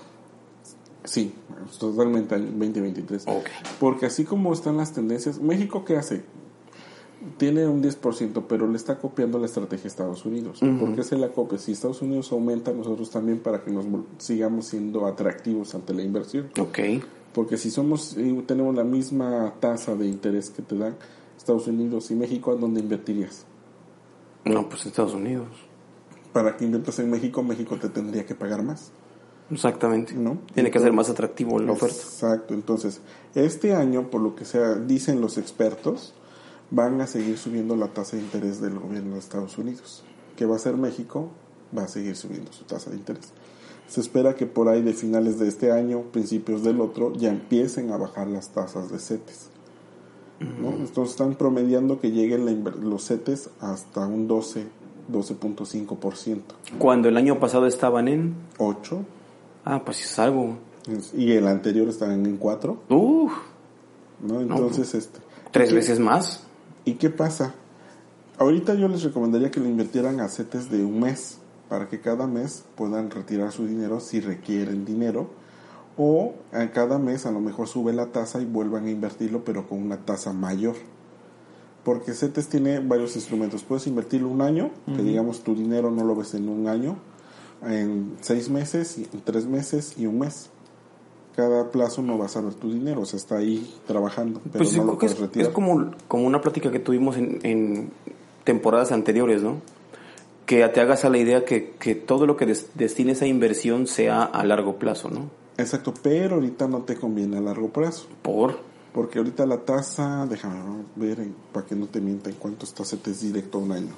Sí, 1.03 1.33
totalmente 1.79 2.35
año 2.35 2.45
2023. 2.45 3.23
Ok. 3.27 3.49
Porque 3.79 4.05
así 4.05 4.23
como 4.23 4.53
están 4.53 4.77
las 4.77 4.93
tendencias, 4.93 5.41
México 5.41 5.83
qué 5.83 5.97
hace? 5.97 6.23
Tiene 7.37 7.67
un 7.67 7.81
10%, 7.81 8.43
pero 8.47 8.67
le 8.67 8.75
está 8.75 8.99
copiando 8.99 9.39
la 9.39 9.45
estrategia 9.45 9.85
a 9.85 9.87
Estados 9.87 10.25
Unidos. 10.25 10.59
¿Por 10.59 10.95
qué 10.95 11.03
se 11.03 11.17
la 11.17 11.29
copia? 11.29 11.57
Si 11.57 11.71
Estados 11.71 12.01
Unidos 12.01 12.31
aumenta, 12.31 12.71
nosotros 12.71 13.09
también 13.09 13.39
para 13.39 13.63
que 13.63 13.71
nos 13.71 13.85
sigamos 14.17 14.65
siendo 14.65 15.05
atractivos 15.05 15.73
ante 15.75 15.93
la 15.93 16.03
inversión. 16.03 16.49
Ok. 16.59 16.79
Porque 17.33 17.57
si 17.57 17.71
somos 17.71 18.15
eh, 18.17 18.43
tenemos 18.45 18.75
la 18.75 18.83
misma 18.83 19.53
tasa 19.59 19.95
de 19.95 20.07
interés 20.07 20.49
que 20.49 20.61
te 20.61 20.77
dan 20.77 20.95
Estados 21.37 21.67
Unidos 21.67 22.11
y 22.11 22.15
México, 22.15 22.51
¿a 22.51 22.55
dónde 22.55 22.79
invertirías? 22.79 23.45
No, 24.45 24.69
pues 24.69 24.85
Estados 24.85 25.13
Unidos. 25.13 25.47
Para 26.31 26.57
que 26.57 26.65
inviertas 26.65 26.99
en 26.99 27.09
México, 27.09 27.41
México 27.43 27.77
te 27.77 27.89
tendría 27.89 28.25
que 28.25 28.35
pagar 28.35 28.63
más. 28.63 28.91
Exactamente. 29.49 30.13
¿No? 30.13 30.39
Tiene 30.53 30.71
que 30.71 30.79
ser 30.79 30.93
más 30.93 31.09
atractivo 31.09 31.59
la 31.59 31.73
oferta. 31.73 31.95
Exacto, 31.95 32.53
entonces, 32.53 33.01
este 33.35 33.75
año, 33.75 34.09
por 34.09 34.21
lo 34.21 34.35
que 34.35 34.45
sea, 34.45 34.75
dicen 34.75 35.21
los 35.21 35.37
expertos, 35.37 36.13
van 36.71 36.99
a 37.01 37.07
seguir 37.07 37.37
subiendo 37.37 37.75
la 37.75 37.87
tasa 37.87 38.15
de 38.17 38.23
interés 38.23 38.59
del 38.61 38.79
gobierno 38.79 39.13
de 39.13 39.19
Estados 39.19 39.57
Unidos. 39.57 40.03
¿Qué 40.35 40.45
va 40.45 40.53
a 40.53 40.57
hacer 40.57 40.75
México? 40.77 41.29
Va 41.77 41.83
a 41.83 41.87
seguir 41.87 42.15
subiendo 42.15 42.51
su 42.51 42.63
tasa 42.65 42.89
de 42.89 42.97
interés. 42.97 43.31
Se 43.87 43.99
espera 44.01 44.35
que 44.35 44.45
por 44.45 44.69
ahí 44.69 44.81
de 44.81 44.93
finales 44.93 45.39
de 45.39 45.47
este 45.47 45.71
año, 45.71 46.01
principios 46.11 46.63
del 46.63 46.81
otro, 46.81 47.13
ya 47.13 47.29
empiecen 47.29 47.91
a 47.91 47.97
bajar 47.97 48.27
las 48.27 48.49
tasas 48.49 48.91
de 48.91 48.97
CETES. 48.99 49.49
¿no? 50.61 50.69
Entonces 50.71 51.11
están 51.11 51.35
promediando 51.35 51.99
que 51.99 52.11
lleguen 52.11 52.45
la 52.45 52.51
los 52.71 53.05
CETES 53.07 53.49
hasta 53.61 54.07
un 54.07 54.27
12, 54.27 54.65
12.5%. 55.11 56.41
Cuando 56.79 57.07
el 57.09 57.17
año 57.17 57.39
pasado 57.39 57.67
estaban 57.67 58.07
en... 58.07 58.35
8 58.57 59.03
Ah, 59.65 59.81
pues 59.85 60.03
es 60.03 60.19
algo. 60.19 60.57
y 61.15 61.31
el 61.31 61.47
anterior 61.47 61.87
estaban 61.87 62.25
en 62.25 62.35
4. 62.37 62.77
Uf, 62.89 63.31
¿no? 64.21 64.41
Entonces, 64.41 64.93
este... 64.95 65.19
tres 65.51 65.69
¿qué- 65.69 65.75
veces 65.75 65.99
más. 65.99 66.43
¿Y 66.85 66.95
qué 66.95 67.09
pasa? 67.09 67.53
Ahorita 68.37 68.73
yo 68.73 68.87
les 68.87 69.03
recomendaría 69.03 69.51
que 69.51 69.59
lo 69.59 69.67
invirtieran 69.67 70.19
a 70.19 70.27
CETES 70.27 70.69
de 70.69 70.83
un 70.83 70.99
mes, 70.99 71.37
para 71.69 71.87
que 71.87 72.01
cada 72.01 72.27
mes 72.27 72.65
puedan 72.75 73.09
retirar 73.09 73.51
su 73.51 73.65
dinero 73.67 73.99
si 73.99 74.19
requieren 74.19 74.85
dinero, 74.85 75.29
o 75.97 76.33
a 76.51 76.71
cada 76.71 76.97
mes 76.97 77.25
a 77.25 77.31
lo 77.31 77.39
mejor 77.39 77.67
sube 77.67 77.93
la 77.93 78.07
tasa 78.07 78.41
y 78.41 78.45
vuelvan 78.45 78.85
a 78.87 78.91
invertirlo, 78.91 79.43
pero 79.45 79.67
con 79.67 79.81
una 79.81 79.97
tasa 79.97 80.33
mayor. 80.33 80.75
Porque 81.83 82.13
CETES 82.13 82.47
tiene 82.49 82.79
varios 82.79 83.15
instrumentos. 83.15 83.63
Puedes 83.63 83.87
invertirlo 83.87 84.29
un 84.29 84.41
año, 84.41 84.71
que 84.95 85.03
digamos 85.03 85.43
tu 85.43 85.53
dinero 85.53 85.91
no 85.91 86.03
lo 86.03 86.15
ves 86.15 86.33
en 86.33 86.49
un 86.49 86.67
año, 86.67 86.95
en 87.65 88.15
seis 88.21 88.49
meses, 88.49 88.97
y- 88.97 89.07
en 89.13 89.21
tres 89.21 89.45
meses 89.45 89.97
y 89.97 90.05
un 90.05 90.19
mes. 90.19 90.49
Cada 91.35 91.71
plazo 91.71 92.01
no 92.03 92.17
vas 92.17 92.37
a 92.37 92.41
ver 92.41 92.53
tu 92.53 92.71
dinero, 92.71 93.01
o 93.01 93.05
sea, 93.05 93.17
está 93.17 93.37
ahí 93.37 93.73
trabajando, 93.87 94.39
pero 94.51 94.63
Pues 94.63 94.77
no 94.77 94.83
lo 94.83 94.97
puedes 94.99 95.13
es, 95.15 95.19
retirar. 95.19 95.47
es 95.47 95.53
como, 95.53 95.91
como 96.07 96.27
una 96.27 96.41
plática 96.41 96.69
que 96.71 96.77
tuvimos 96.79 97.17
en, 97.17 97.39
en 97.43 97.89
temporadas 98.43 98.91
anteriores, 98.91 99.41
¿no? 99.41 99.55
Que 100.45 100.67
te 100.67 100.79
hagas 100.81 101.05
a 101.05 101.09
la 101.09 101.17
idea 101.17 101.43
que, 101.43 101.71
que 101.79 101.95
todo 101.95 102.27
lo 102.27 102.37
que 102.37 102.45
des- 102.45 102.67
destines 102.75 103.21
a 103.23 103.27
inversión 103.27 103.87
sea 103.87 104.23
a 104.23 104.43
largo 104.45 104.75
plazo, 104.77 105.09
¿no? 105.09 105.29
Exacto, 105.57 105.93
pero 106.03 106.35
ahorita 106.35 106.67
no 106.67 106.79
te 106.83 106.95
conviene 106.97 107.37
a 107.37 107.41
largo 107.41 107.69
plazo. 107.69 108.05
Por... 108.21 108.57
Porque 108.93 109.17
ahorita 109.17 109.47
la 109.47 109.57
tasa, 109.57 110.27
déjame 110.29 110.83
ver 110.95 111.19
en- 111.21 111.35
para 111.51 111.65
que 111.65 111.73
no 111.75 111.87
te 111.87 111.99
mienta 111.99 112.29
en 112.29 112.35
cuánto 112.35 112.65
está 112.65 112.85
CETES 112.85 113.21
directo 113.21 113.57
a 113.57 113.61
un 113.61 113.71
año. 113.71 113.93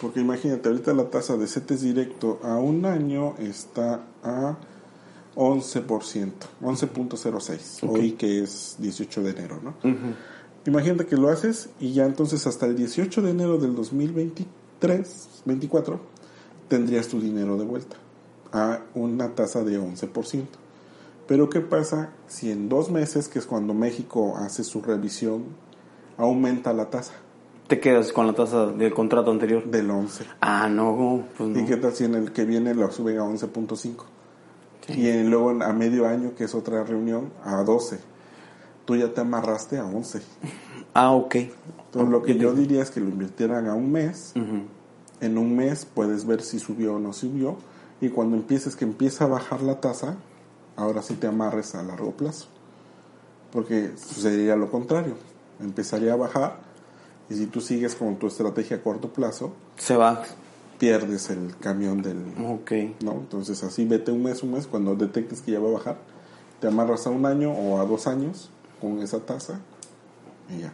Porque 0.00 0.20
imagínate, 0.20 0.68
ahorita 0.68 0.92
la 0.94 1.10
tasa 1.10 1.36
de 1.36 1.46
CETES 1.48 1.82
directo 1.82 2.38
a 2.42 2.56
un 2.56 2.84
año 2.86 3.34
está 3.38 4.04
a 4.22 4.56
11%, 5.36 6.32
11.06, 6.62 7.88
hoy 7.88 8.12
que 8.12 8.42
es 8.42 8.76
18 8.78 9.22
de 9.22 9.30
enero, 9.30 9.60
¿no? 9.62 9.74
Imagínate 10.66 11.06
que 11.06 11.16
lo 11.16 11.28
haces 11.28 11.68
y 11.78 11.92
ya 11.92 12.06
entonces 12.06 12.46
hasta 12.46 12.66
el 12.66 12.74
18 12.74 13.22
de 13.22 13.30
enero 13.30 13.58
del 13.58 13.76
2023, 13.76 15.42
24, 15.44 16.00
tendrías 16.68 17.06
tu 17.08 17.20
dinero 17.20 17.56
de 17.56 17.64
vuelta 17.64 17.96
a 18.52 18.80
una 18.94 19.34
tasa 19.34 19.62
de 19.62 19.78
11%. 19.78 20.46
Pero 21.28 21.50
¿qué 21.50 21.60
pasa 21.60 22.10
si 22.28 22.50
en 22.50 22.68
dos 22.68 22.90
meses, 22.90 23.28
que 23.28 23.38
es 23.38 23.46
cuando 23.46 23.74
México 23.74 24.36
hace 24.38 24.64
su 24.64 24.80
revisión, 24.80 25.44
aumenta 26.16 26.72
la 26.72 26.88
tasa 26.88 27.12
Te 27.66 27.78
quedas 27.78 28.12
con 28.12 28.26
la 28.26 28.32
tasa 28.32 28.66
del 28.66 28.94
contrato 28.94 29.30
anterior. 29.30 29.64
del 29.64 29.90
11? 29.90 30.24
Ah, 30.40 30.68
no, 30.68 31.24
pues 31.36 31.50
no. 31.50 31.60
¿Y 31.60 31.64
qué 31.66 31.76
tal 31.76 31.92
si 31.92 32.04
en 32.04 32.14
el 32.14 32.32
que 32.32 32.44
viene 32.44 32.74
lo 32.74 32.90
suben 32.90 33.18
a 33.18 33.24
11.5? 33.24 34.04
Y 34.88 35.08
en- 35.08 35.30
luego 35.30 35.50
a 35.62 35.72
medio 35.72 36.06
año, 36.06 36.34
que 36.36 36.44
es 36.44 36.54
otra 36.54 36.84
reunión, 36.84 37.30
a 37.44 37.62
12. 37.62 37.98
Tú 38.84 38.96
ya 38.96 39.12
te 39.12 39.20
amarraste 39.20 39.78
a 39.78 39.84
11. 39.86 40.20
Ah, 40.98 41.10
ok. 41.10 41.34
Entonces 41.34 42.10
lo 42.10 42.22
que 42.22 42.38
yo 42.38 42.54
diría 42.54 42.80
es 42.82 42.90
que 42.90 43.00
lo 43.00 43.08
invirtieran 43.10 43.66
a 43.68 43.74
un 43.74 43.92
mes. 43.92 44.32
En 45.20 45.36
un 45.36 45.54
mes 45.54 45.84
puedes 45.84 46.24
ver 46.26 46.40
si 46.40 46.58
subió 46.58 46.94
o 46.94 46.98
no 46.98 47.12
subió. 47.12 47.56
Y 48.00 48.08
cuando 48.08 48.34
empieces 48.34 48.76
que 48.76 48.86
empieza 48.86 49.24
a 49.24 49.26
bajar 49.28 49.60
la 49.60 49.78
tasa, 49.82 50.16
ahora 50.74 51.02
sí 51.02 51.12
te 51.12 51.26
amarres 51.26 51.74
a 51.74 51.82
largo 51.82 52.12
plazo. 52.12 52.46
Porque 53.52 53.90
sucedería 53.98 54.56
lo 54.56 54.70
contrario. 54.70 55.16
Empezaría 55.60 56.14
a 56.14 56.16
bajar. 56.16 56.56
Y 57.28 57.34
si 57.34 57.44
tú 57.46 57.60
sigues 57.60 57.94
con 57.94 58.16
tu 58.16 58.26
estrategia 58.28 58.78
a 58.78 58.82
corto 58.82 59.08
plazo, 59.12 59.52
Se 59.76 59.96
va. 59.96 60.22
Pierdes 60.78 61.30
el 61.30 61.56
camión 61.60 62.02
del, 62.02 62.18
Ok. 62.46 62.72
¿no? 63.02 63.12
Entonces 63.12 63.62
así 63.64 63.84
vete 63.84 64.10
un 64.12 64.22
mes, 64.22 64.42
un 64.42 64.52
mes, 64.52 64.66
cuando 64.66 64.94
detectes 64.94 65.40
que 65.40 65.52
ya 65.52 65.60
va 65.60 65.68
a 65.68 65.72
bajar, 65.72 65.98
te 66.60 66.68
amarras 66.68 67.06
a 67.06 67.10
un 67.10 67.24
año 67.26 67.52
o 67.52 67.80
a 67.80 67.84
dos 67.84 68.06
años 68.06 68.50
con 68.80 69.00
esa 69.00 69.20
tasa 69.20 69.60
y 70.54 70.60
ya. 70.62 70.72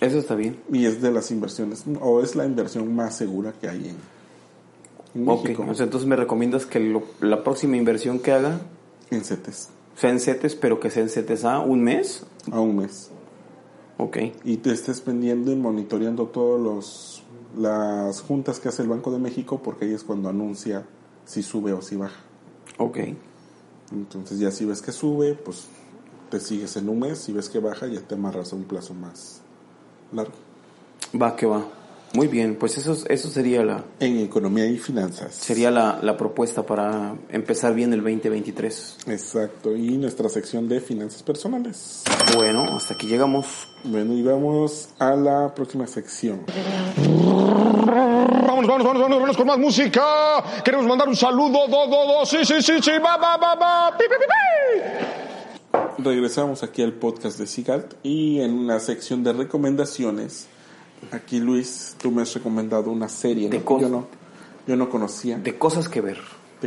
Eso 0.00 0.18
está 0.18 0.34
bien. 0.34 0.58
Y 0.72 0.86
es 0.86 1.02
de 1.02 1.10
las 1.10 1.30
inversiones, 1.30 1.84
o 2.00 2.22
es 2.22 2.34
la 2.34 2.46
inversión 2.46 2.94
más 2.94 3.16
segura 3.16 3.52
que 3.60 3.68
hay 3.68 3.88
en, 5.14 5.20
en 5.22 5.28
Ok. 5.28 5.42
México, 5.44 5.66
O 5.68 5.74
sea, 5.74 5.84
entonces 5.84 6.08
me 6.08 6.16
recomiendas 6.16 6.64
que 6.64 6.80
lo- 6.80 7.02
la 7.20 7.44
próxima 7.44 7.76
inversión 7.76 8.18
que 8.18 8.32
haga 8.32 8.60
en 9.10 9.22
CETES, 9.24 9.68
sea 9.96 10.10
en 10.10 10.20
CETES, 10.20 10.54
pero 10.56 10.80
que 10.80 10.88
sea 10.90 11.02
en 11.02 11.10
CETES 11.10 11.44
a 11.44 11.58
un 11.60 11.82
mes. 11.82 12.24
a 12.50 12.60
un 12.60 12.76
mes. 12.76 13.10
Ok. 13.98 14.16
Y 14.44 14.56
te 14.58 14.72
estés 14.72 15.02
pendiendo 15.02 15.52
y 15.52 15.56
monitoreando 15.56 16.24
todos 16.28 16.58
los 16.58 17.22
las 17.56 18.20
juntas 18.20 18.60
que 18.60 18.68
hace 18.68 18.82
el 18.82 18.88
Banco 18.88 19.10
de 19.10 19.18
México 19.18 19.60
porque 19.62 19.84
ahí 19.84 19.92
es 19.92 20.04
cuando 20.04 20.28
anuncia 20.28 20.86
si 21.24 21.42
sube 21.42 21.72
o 21.72 21.82
si 21.82 21.96
baja. 21.96 22.20
Ok. 22.78 22.98
Entonces 23.92 24.38
ya 24.38 24.50
si 24.50 24.64
ves 24.64 24.82
que 24.82 24.92
sube, 24.92 25.34
pues 25.34 25.66
te 26.30 26.38
sigues 26.40 26.76
en 26.76 26.88
un 26.88 27.00
mes, 27.00 27.18
si 27.18 27.32
ves 27.32 27.48
que 27.48 27.58
baja 27.58 27.86
ya 27.86 28.00
te 28.00 28.14
amarras 28.14 28.52
a 28.52 28.56
un 28.56 28.64
plazo 28.64 28.94
más 28.94 29.40
largo. 30.12 30.34
Va 31.20 31.34
que 31.34 31.46
va. 31.46 31.64
Muy 32.12 32.26
bien, 32.26 32.56
pues 32.56 32.76
eso, 32.76 32.96
eso 33.08 33.28
sería 33.28 33.62
la 33.64 33.84
En 34.00 34.18
economía 34.18 34.66
y 34.66 34.78
finanzas. 34.78 35.32
sería 35.32 35.70
la, 35.70 36.00
la 36.02 36.16
propuesta 36.16 36.64
para 36.66 37.14
empezar 37.28 37.72
bien 37.74 37.92
el 37.92 38.00
2023. 38.00 38.96
Exacto, 39.06 39.76
y 39.76 39.96
nuestra 39.96 40.28
sección 40.28 40.68
de 40.68 40.80
finanzas 40.80 41.22
personales. 41.22 42.02
Bueno, 42.34 42.64
hasta 42.76 42.94
aquí 42.94 43.06
llegamos. 43.06 43.46
Bueno, 43.84 44.12
y 44.14 44.22
vamos 44.22 44.88
a 44.98 45.14
la 45.14 45.54
próxima 45.54 45.86
sección. 45.86 46.42
Vamos, 47.86 48.66
vamos, 48.66 48.66
vamos, 48.66 49.00
vamos, 49.02 49.20
vamos 49.20 49.36
con 49.36 49.46
más 49.46 49.58
música. 49.58 50.02
Queremos 50.64 50.86
mandar 50.86 51.08
un 51.08 51.16
saludo, 51.16 51.68
do, 51.68 51.86
do, 51.86 52.06
do, 52.06 52.26
sí, 52.26 52.38
sí, 52.44 52.60
sí, 52.60 52.74
sí, 52.82 52.90
va, 53.04 53.16
va, 53.16 53.36
va, 53.36 53.54
va, 53.54 53.96
pi, 53.96 54.04
pi, 54.04 54.14
pi, 54.18 54.26
pi. 55.96 56.02
Regresamos 56.02 56.62
aquí 56.64 56.82
al 56.82 56.94
podcast 56.94 57.38
de 57.38 57.46
Sigalt 57.46 57.94
y 58.02 58.40
en 58.40 58.52
una 58.54 58.80
sección 58.80 59.22
de 59.22 59.32
recomendaciones. 59.32 60.48
Aquí 61.12 61.40
Luis, 61.40 61.96
tú 62.00 62.10
me 62.10 62.22
has 62.22 62.32
recomendado 62.34 62.90
una 62.90 63.08
serie 63.08 63.48
De 63.48 63.58
¿no? 63.58 63.64
cos- 63.64 63.80
yo 63.80 63.88
no, 63.88 64.06
yo 64.66 64.76
no 64.76 64.88
conocía 64.90 65.36
de, 65.38 65.42
De 65.42 65.58
cosas 65.58 65.88
que 65.88 66.00
ver. 66.00 66.18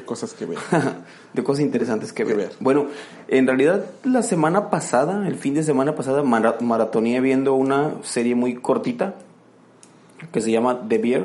cosas 0.06 0.34
que 0.34 0.46
ver. 0.46 0.58
de 1.34 1.44
cosas 1.44 1.62
interesantes 1.66 2.12
que 2.14 2.24
ver. 2.24 2.36
ver. 2.38 2.52
Bueno, 2.60 2.88
en 3.28 3.46
realidad 3.48 3.86
la 4.04 4.24
semana 4.24 4.70
pasada, 4.70 5.28
el 5.28 5.36
fin 5.36 5.54
de 5.54 5.64
semana 5.64 5.96
pasada, 5.96 6.24
mara- 6.24 6.58
maratoneé 6.62 7.20
viendo 7.22 7.54
una 7.54 7.94
serie 8.04 8.34
muy 8.36 8.56
cortita 8.56 9.16
que 10.32 10.42
se 10.42 10.52
llama 10.52 10.82
The 10.88 10.98
Bear. 10.98 11.24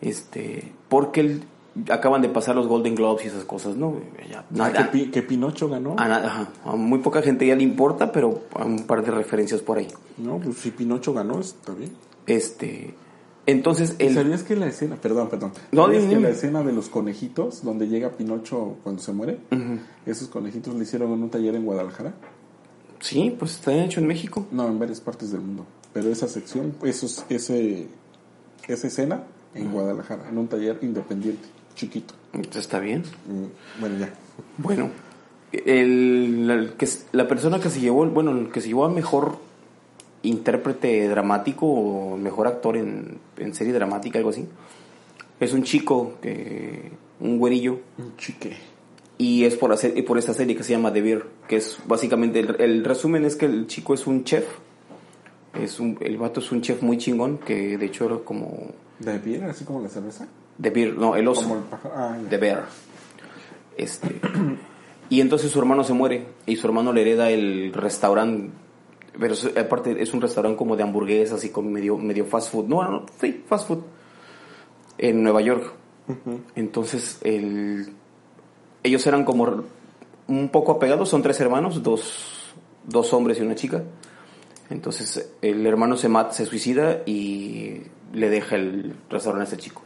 Este, 0.00 0.72
porque 0.88 1.20
el- 1.20 1.44
acaban 1.90 2.22
de 2.22 2.28
pasar 2.28 2.54
los 2.54 2.66
Golden 2.68 2.94
Globes 2.94 3.24
y 3.24 3.28
esas 3.28 3.44
cosas, 3.44 3.76
¿no? 3.76 3.94
Ya, 4.30 4.40
Ah, 4.40 4.44
nada- 4.50 4.72
que, 4.90 4.98
Pi- 4.98 5.10
que 5.10 5.22
Pinocho 5.22 5.68
ganó. 5.68 5.94
a, 5.98 6.08
nada- 6.08 6.26
ajá, 6.26 6.48
a 6.64 6.76
muy 6.76 7.00
poca 7.00 7.20
gente 7.22 7.46
ya 7.46 7.56
le 7.56 7.62
importa, 7.64 8.12
pero 8.12 8.42
a 8.54 8.64
un 8.64 8.84
par 8.84 9.04
de 9.04 9.10
referencias 9.10 9.60
por 9.60 9.78
ahí. 9.78 9.88
No, 10.18 10.38
pues 10.38 10.56
si 10.58 10.70
Pinocho 10.70 11.12
ganó, 11.12 11.40
está 11.40 11.72
bien. 11.74 11.90
Este, 12.26 12.94
entonces 13.46 13.96
¿Y 13.98 14.04
el 14.04 14.14
¿Sabías 14.14 14.42
que 14.44 14.56
la 14.56 14.66
escena, 14.66 14.96
perdón, 14.96 15.28
perdón, 15.28 15.52
No, 15.72 15.86
¿sabías 15.86 16.04
que 16.04 16.20
la 16.20 16.28
escena 16.30 16.62
de 16.62 16.72
los 16.72 16.88
conejitos, 16.88 17.62
donde 17.64 17.88
llega 17.88 18.10
Pinocho 18.10 18.76
cuando 18.82 19.02
se 19.02 19.12
muere, 19.12 19.38
esos 20.06 20.28
conejitos 20.28 20.74
le 20.74 20.84
hicieron 20.84 21.12
en 21.12 21.22
un 21.24 21.30
taller 21.30 21.54
en 21.56 21.64
Guadalajara? 21.64 22.14
sí, 23.00 23.34
pues 23.38 23.56
está 23.56 23.74
hecho 23.84 24.00
en 24.00 24.06
México. 24.06 24.46
No, 24.50 24.66
en 24.68 24.78
varias 24.78 25.00
partes 25.00 25.30
del 25.32 25.42
mundo. 25.42 25.66
Pero 25.92 26.08
esa 26.10 26.26
sección, 26.26 26.74
esos, 26.82 27.24
ese, 27.28 27.88
esa 28.66 28.86
escena 28.86 29.24
en 29.54 29.70
Guadalajara, 29.72 30.28
en 30.30 30.38
un 30.38 30.48
taller 30.48 30.78
independiente, 30.82 31.46
chiquito. 31.74 32.14
Está 32.56 32.78
bien. 32.80 33.02
Mm, 33.26 33.80
Bueno, 33.80 33.98
ya. 33.98 34.14
Bueno, 34.58 34.90
el, 35.52 36.50
el 36.50 36.72
que, 36.74 36.88
la 37.12 37.28
persona 37.28 37.60
que 37.60 37.70
se 37.70 37.80
llevó, 37.80 38.04
bueno, 38.06 38.32
el 38.32 38.50
que 38.50 38.60
se 38.60 38.68
llevó 38.68 38.84
a 38.84 38.88
mejor 38.88 39.38
intérprete 40.22 41.08
dramático 41.08 41.66
o 41.66 42.16
mejor 42.16 42.46
actor 42.46 42.76
en, 42.76 43.18
en 43.36 43.54
serie 43.54 43.72
dramática, 43.72 44.18
algo 44.18 44.30
así, 44.30 44.46
es 45.38 45.52
un 45.52 45.62
chico, 45.62 46.14
que, 46.22 46.90
un 47.20 47.38
güerillo, 47.38 47.80
Un 47.98 48.16
chique. 48.16 48.56
y 49.18 49.44
es 49.44 49.56
por, 49.56 49.72
hacer, 49.72 50.02
por 50.04 50.18
esta 50.18 50.32
serie 50.34 50.56
que 50.56 50.62
se 50.64 50.72
llama 50.72 50.92
The 50.92 51.02
Bear, 51.02 51.22
que 51.46 51.56
es 51.56 51.78
básicamente, 51.86 52.40
el, 52.40 52.56
el 52.60 52.84
resumen 52.84 53.24
es 53.24 53.36
que 53.36 53.46
el 53.46 53.66
chico 53.66 53.94
es 53.94 54.06
un 54.06 54.24
chef, 54.24 54.46
es 55.60 55.78
un, 55.78 55.98
el 56.00 56.16
vato 56.16 56.40
es 56.40 56.50
un 56.50 56.62
chef 56.62 56.82
muy 56.82 56.96
chingón, 56.98 57.38
que 57.38 57.76
de 57.78 57.86
hecho 57.86 58.06
era 58.06 58.16
como 58.18 58.72
¿De 58.98 59.18
piedra, 59.18 59.50
así 59.50 59.64
como 59.64 59.80
la 59.82 59.88
cerveza? 59.88 60.26
The 60.60 60.70
Bear, 60.70 60.94
no, 60.94 61.16
el 61.16 61.26
oso. 61.28 61.54
El. 61.54 61.60
Ah. 61.94 62.16
The 62.28 62.36
Bear. 62.36 62.64
Este, 63.76 64.20
y 65.08 65.20
entonces 65.20 65.50
su 65.50 65.58
hermano 65.58 65.82
se 65.84 65.92
muere 65.92 66.26
y 66.46 66.56
su 66.56 66.66
hermano 66.66 66.92
le 66.92 67.02
hereda 67.02 67.30
el 67.30 67.72
restaurante. 67.72 68.50
Pero 69.18 69.34
es- 69.34 69.56
aparte 69.56 70.00
es 70.02 70.12
un 70.14 70.20
restaurante 70.20 70.56
como 70.56 70.76
de 70.76 70.82
hamburguesas 70.82 71.44
y 71.44 71.50
con 71.50 71.72
medio, 71.72 71.96
medio 71.96 72.24
fast 72.24 72.50
food. 72.52 72.66
No, 72.66 72.82
no, 72.88 73.06
sí, 73.20 73.44
fast 73.48 73.68
food. 73.68 73.80
En 74.98 75.22
Nueva 75.22 75.40
York. 75.40 75.72
Entonces 76.54 77.18
el, 77.22 77.88
ellos 78.82 79.06
eran 79.06 79.24
como 79.24 79.64
un 80.28 80.48
poco 80.50 80.72
apegados. 80.72 81.08
Son 81.08 81.22
tres 81.22 81.40
hermanos, 81.40 81.82
dos, 81.82 82.52
dos 82.86 83.12
hombres 83.12 83.38
y 83.38 83.42
una 83.42 83.54
chica. 83.54 83.82
Entonces 84.70 85.30
el 85.42 85.66
hermano 85.66 85.96
se 85.96 86.08
mata, 86.08 86.32
se 86.32 86.46
suicida 86.46 87.02
y 87.06 87.82
le 88.12 88.30
deja 88.30 88.56
el 88.56 88.94
restaurante 89.10 89.42
a 89.42 89.52
este 89.52 89.56
chico. 89.64 89.82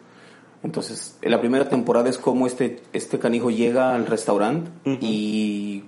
Entonces, 0.63 1.17
en 1.23 1.31
la 1.31 1.41
primera 1.41 1.69
temporada 1.69 2.09
es 2.11 2.19
como 2.19 2.47
este, 2.47 2.83
este 2.93 3.19
canijo 3.19 3.51
llega 3.51 3.95
al 3.95 4.07
restaurante 4.07 4.71
y 5.01 5.85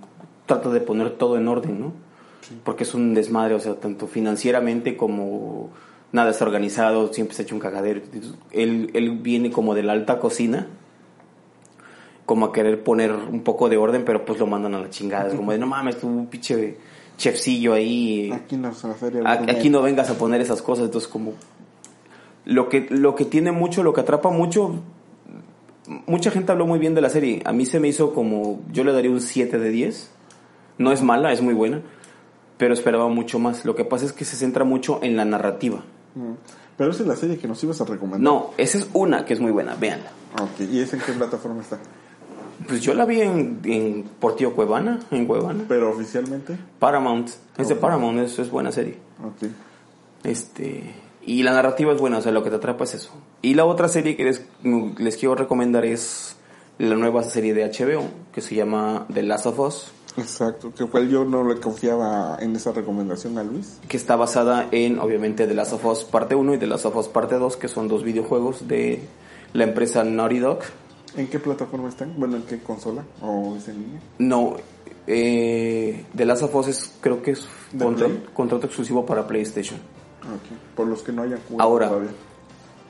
trata 0.46 0.68
de 0.70 0.80
poner 0.80 1.10
todo 1.12 1.36
en 1.36 1.48
orden, 1.48 1.80
¿no? 1.80 1.92
Porque 2.64 2.84
es 2.84 2.94
un 2.94 3.14
desmadre, 3.14 3.54
o 3.54 3.60
sea, 3.60 3.74
tanto 3.74 4.06
financieramente 4.06 4.96
como 4.96 5.70
nada 6.12 6.30
está 6.30 6.44
organizado, 6.44 7.12
siempre 7.12 7.34
se 7.36 7.42
echa 7.42 7.54
un 7.54 7.60
cagadero. 7.60 8.00
Él, 8.52 8.90
él 8.94 9.10
viene 9.18 9.50
como 9.50 9.74
de 9.74 9.82
la 9.82 9.92
alta 9.92 10.18
cocina, 10.20 10.66
como 12.26 12.46
a 12.46 12.52
querer 12.52 12.82
poner 12.84 13.12
un 13.12 13.42
poco 13.42 13.68
de 13.68 13.76
orden, 13.76 14.04
pero 14.04 14.24
pues 14.24 14.38
lo 14.38 14.46
mandan 14.46 14.74
a 14.74 14.80
la 14.80 14.90
chingada. 14.90 15.28
Es 15.28 15.34
como 15.34 15.52
de, 15.52 15.58
no 15.58 15.66
mames, 15.66 15.98
tú 15.98 16.06
un 16.06 16.26
pinche 16.26 16.76
chefcillo 17.16 17.72
ahí. 17.74 18.30
Aquí 18.32 18.54
en 18.54 18.62
la 18.62 18.72
feria. 18.72 19.22
A- 19.26 19.32
Aquí 19.50 19.68
no 19.68 19.82
vengas 19.82 20.10
a 20.10 20.14
poner 20.14 20.40
esas 20.40 20.62
cosas, 20.62 20.84
entonces 20.86 21.08
como 21.10 21.32
lo 22.50 22.68
que 22.68 22.88
lo 22.90 23.14
que 23.14 23.24
tiene 23.24 23.52
mucho, 23.52 23.84
lo 23.84 23.92
que 23.92 24.00
atrapa 24.00 24.28
mucho, 24.28 24.74
mucha 26.06 26.32
gente 26.32 26.50
habló 26.50 26.66
muy 26.66 26.80
bien 26.80 26.94
de 26.94 27.00
la 27.00 27.08
serie. 27.08 27.42
A 27.44 27.52
mí 27.52 27.64
se 27.64 27.78
me 27.78 27.86
hizo 27.86 28.12
como 28.12 28.60
yo 28.72 28.82
le 28.82 28.92
daría 28.92 29.10
un 29.12 29.20
7 29.20 29.56
de 29.56 29.70
10. 29.70 30.10
No 30.78 30.90
es 30.90 31.00
mala, 31.00 31.32
es 31.32 31.42
muy 31.42 31.54
buena, 31.54 31.80
pero 32.58 32.74
esperaba 32.74 33.08
mucho 33.08 33.38
más. 33.38 33.64
Lo 33.64 33.76
que 33.76 33.84
pasa 33.84 34.04
es 34.04 34.12
que 34.12 34.24
se 34.24 34.34
centra 34.34 34.64
mucho 34.64 34.98
en 35.02 35.16
la 35.16 35.24
narrativa. 35.24 35.84
Mm. 36.16 36.32
Pero 36.76 36.90
esa 36.90 37.02
es 37.02 37.08
la 37.08 37.14
serie 37.14 37.38
que 37.38 37.46
nos 37.46 37.62
ibas 37.62 37.80
a 37.82 37.84
recomendar. 37.84 38.20
No, 38.20 38.50
esa 38.56 38.78
es 38.78 38.88
una 38.94 39.24
que 39.24 39.34
es 39.34 39.40
muy 39.40 39.52
buena, 39.52 39.76
véanla. 39.76 40.10
Ok, 40.40 40.60
¿y 40.72 40.80
esa 40.80 40.96
en 40.96 41.02
qué 41.02 41.12
plataforma 41.12 41.60
está? 41.60 41.78
Pues 42.66 42.80
yo 42.80 42.94
la 42.94 43.04
vi 43.04 43.20
en, 43.20 43.60
en 43.64 44.02
Portillo 44.18 44.54
Cuevana, 44.54 44.98
en 45.12 45.26
Cuevana. 45.26 45.64
Pero 45.68 45.90
oficialmente. 45.90 46.58
Paramount, 46.80 47.30
es 47.58 47.68
de 47.68 47.76
Paramount, 47.76 48.18
eso 48.18 48.42
es 48.42 48.50
buena 48.50 48.72
serie. 48.72 48.96
Ok. 49.22 49.50
Este, 50.24 50.94
y 51.32 51.42
la 51.44 51.52
narrativa 51.52 51.92
es 51.92 52.00
buena, 52.00 52.18
o 52.18 52.22
sea, 52.22 52.32
lo 52.32 52.42
que 52.42 52.50
te 52.50 52.56
atrapa 52.56 52.84
es 52.84 52.94
eso. 52.94 53.10
Y 53.42 53.54
la 53.54 53.64
otra 53.64 53.88
serie 53.88 54.16
que 54.16 54.24
les, 54.24 54.42
les 54.98 55.16
quiero 55.16 55.34
recomendar 55.36 55.84
es 55.84 56.36
la 56.78 56.96
nueva 56.96 57.22
serie 57.22 57.54
de 57.54 57.64
HBO, 57.66 58.02
que 58.32 58.40
se 58.40 58.54
llama 58.56 59.06
The 59.12 59.22
Last 59.22 59.46
of 59.46 59.58
Us. 59.60 59.92
Exacto, 60.16 60.72
que 60.74 60.86
cual 60.86 61.08
yo 61.08 61.24
no 61.24 61.44
le 61.48 61.60
confiaba 61.60 62.36
en 62.40 62.56
esa 62.56 62.72
recomendación 62.72 63.38
a 63.38 63.44
Luis. 63.44 63.78
que 63.86 63.96
está 63.96 64.16
basada 64.16 64.66
en, 64.72 64.98
obviamente, 64.98 65.46
The 65.46 65.54
Last 65.54 65.72
of 65.74 65.84
Us 65.84 66.02
Parte 66.04 66.34
1 66.34 66.54
y 66.54 66.58
The 66.58 66.66
Last 66.66 66.86
of 66.86 66.96
Us 66.96 67.06
Parte 67.08 67.36
2, 67.36 67.56
que 67.56 67.68
son 67.68 67.86
dos 67.86 68.02
videojuegos 68.02 68.66
de 68.66 69.00
la 69.52 69.64
empresa 69.64 70.02
Naughty 70.02 70.38
Dog. 70.40 70.58
¿En 71.16 71.28
qué 71.28 71.38
plataforma 71.38 71.88
están? 71.90 72.14
Bueno, 72.18 72.36
¿en 72.36 72.42
qué 72.42 72.58
consola? 72.58 73.04
¿O 73.22 73.54
es 73.56 73.68
en 73.68 73.74
línea? 73.82 74.00
No, 74.18 74.56
eh, 75.06 76.04
The 76.16 76.24
Last 76.24 76.42
of 76.42 76.54
Us 76.56 76.68
es, 76.68 76.92
creo 77.00 77.22
que 77.22 77.32
es 77.32 77.46
¿De 77.72 77.84
contra- 77.84 78.08
contrato 78.34 78.66
exclusivo 78.66 79.06
para 79.06 79.26
PlayStation. 79.26 79.78
Por 80.76 80.86
los 80.86 81.02
que 81.02 81.12
no 81.12 81.22
hayan 81.22 81.40
jugado 81.48 81.68
Ahora. 81.68 81.88
todavía. 81.88 82.10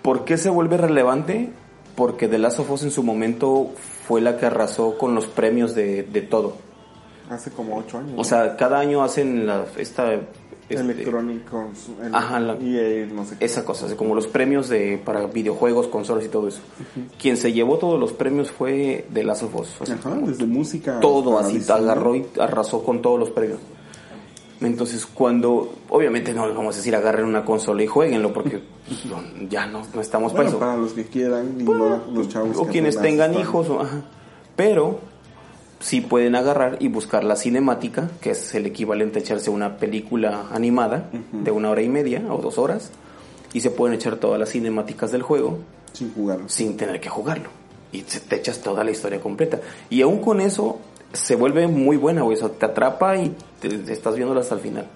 ¿Por 0.03 0.25
qué 0.25 0.37
se 0.39 0.51
vuelve 0.51 0.77
relevante? 0.77 1.51
Porque 1.97 2.29
The 2.29 2.39
Last 2.39 2.59
of 2.61 2.71
Us 2.71 2.83
en 2.85 2.91
su 2.91 3.03
momento 3.03 3.71
fue 4.07 4.21
la 4.21 4.37
que 4.39 4.47
arrasó 4.47 4.97
con 4.97 5.15
los 5.15 5.27
premios 5.27 5.75
de, 5.75 6.03
de 6.05 6.23
todo. 6.23 6.55
Hace 7.29 7.51
como 7.51 7.77
ocho 7.77 7.99
años. 7.99 8.15
O 8.17 8.25
sea, 8.25 8.57
cada 8.57 8.79
año 8.81 9.03
hacen 9.03 9.47
la, 9.47 9.65
esta... 9.77 10.15
este, 10.15 10.29
Electronic 10.71 11.49
Cons- 11.51 12.05
el- 12.05 12.15
Ajá, 12.15 12.41
la- 12.41 12.55
EA, 12.55 13.07
no 13.13 13.25
sé 13.25 13.37
qué. 13.39 13.45
esa 13.45 13.65
cosa, 13.65 13.87
así 13.87 13.95
como 13.95 14.15
los 14.15 14.27
premios 14.27 14.69
de 14.69 15.01
para 15.05 15.27
videojuegos, 15.27 15.87
consolas 15.89 16.25
y 16.25 16.29
todo 16.29 16.49
eso. 16.49 16.61
Quien 17.21 17.37
se 17.37 17.53
llevó 17.53 17.77
todos 17.79 18.01
los 18.01 18.13
premios 18.13 18.51
fue 18.51 19.05
The 19.13 19.23
Last 19.25 19.43
of 19.45 19.55
Us. 19.57 19.91
Ajá, 19.91 20.15
desde 20.25 20.47
música. 20.47 20.99
todo 21.01 21.39
así, 21.39 21.61
agarró 21.71 22.17
y 22.17 22.27
arrasó 22.41 22.83
con 22.83 23.03
todos 23.03 23.19
los 23.21 23.31
premios. 23.31 23.59
Entonces, 24.61 25.07
cuando, 25.07 25.73
obviamente 25.89 26.35
no 26.35 26.47
les 26.47 26.55
vamos 26.55 26.75
a 26.75 26.79
decir 26.79 26.95
agarren 26.95 27.25
una 27.27 27.45
consola 27.45 27.83
y 27.83 27.87
jueguenlo, 27.87 28.33
porque 28.33 28.61
pues, 28.87 29.05
no, 29.07 29.23
ya 29.49 29.67
no, 29.67 29.83
no 29.95 30.01
estamos 30.01 30.33
para 30.33 30.43
Bueno, 30.45 30.51
eso. 30.51 30.59
para 30.59 30.77
los 30.77 30.93
que 30.93 31.05
quieran 31.07 31.55
y 31.59 31.63
no 31.63 32.03
los 32.13 32.29
chavos. 32.29 32.57
o 32.59 32.67
que 32.67 32.73
quienes 32.73 33.01
tengan 33.01 33.33
hijos, 33.39 33.71
o- 33.71 33.81
ajá. 33.81 34.03
pero 34.57 34.99
sí 35.79 36.03
pueden 36.03 36.35
agarrar 36.37 36.77
y 36.81 36.89
buscar 36.89 37.25
la 37.25 37.37
cinemática, 37.37 38.11
que 38.21 38.33
es 38.33 38.55
el 38.55 38.67
equivalente 38.67 39.19
a 39.19 39.23
echarse 39.23 39.49
una 39.49 39.79
película 39.79 40.49
animada 40.53 41.09
de 41.33 41.51
una 41.51 41.71
hora 41.71 41.81
y 41.81 41.89
media 41.89 42.23
o 42.29 42.37
dos 42.39 42.59
horas, 42.59 42.91
y 43.55 43.61
se 43.63 43.71
pueden 43.71 43.95
echar 43.95 44.17
todas 44.17 44.39
las 44.39 44.51
cinemáticas 44.51 45.11
del 45.11 45.23
juego 45.23 45.59
Sin 45.95 46.13
jugar. 46.13 46.39
sin 46.49 46.77
tener 46.77 47.01
que 47.01 47.09
jugarlo. 47.09 47.49
Y 47.93 48.03
te 48.03 48.37
echas 48.37 48.61
toda 48.61 48.85
la 48.85 48.91
historia 48.93 49.21
completa. 49.21 49.59
Y 49.89 50.03
aún 50.03 50.19
con 50.21 50.41
eso 50.41 50.79
se 51.13 51.37
vuelve 51.37 51.67
muy 51.67 51.97
buena, 51.97 52.23
güey. 52.23 52.37
O 52.37 52.41
sea, 52.41 52.49
te 52.49 52.67
atrapa 52.67 53.17
y 53.17 53.35
te, 53.61 53.69
te 53.69 53.93
estás 53.93 54.17
viéndola 54.17 54.41
hasta 54.41 54.55
el 54.55 54.61
final. 54.61 54.87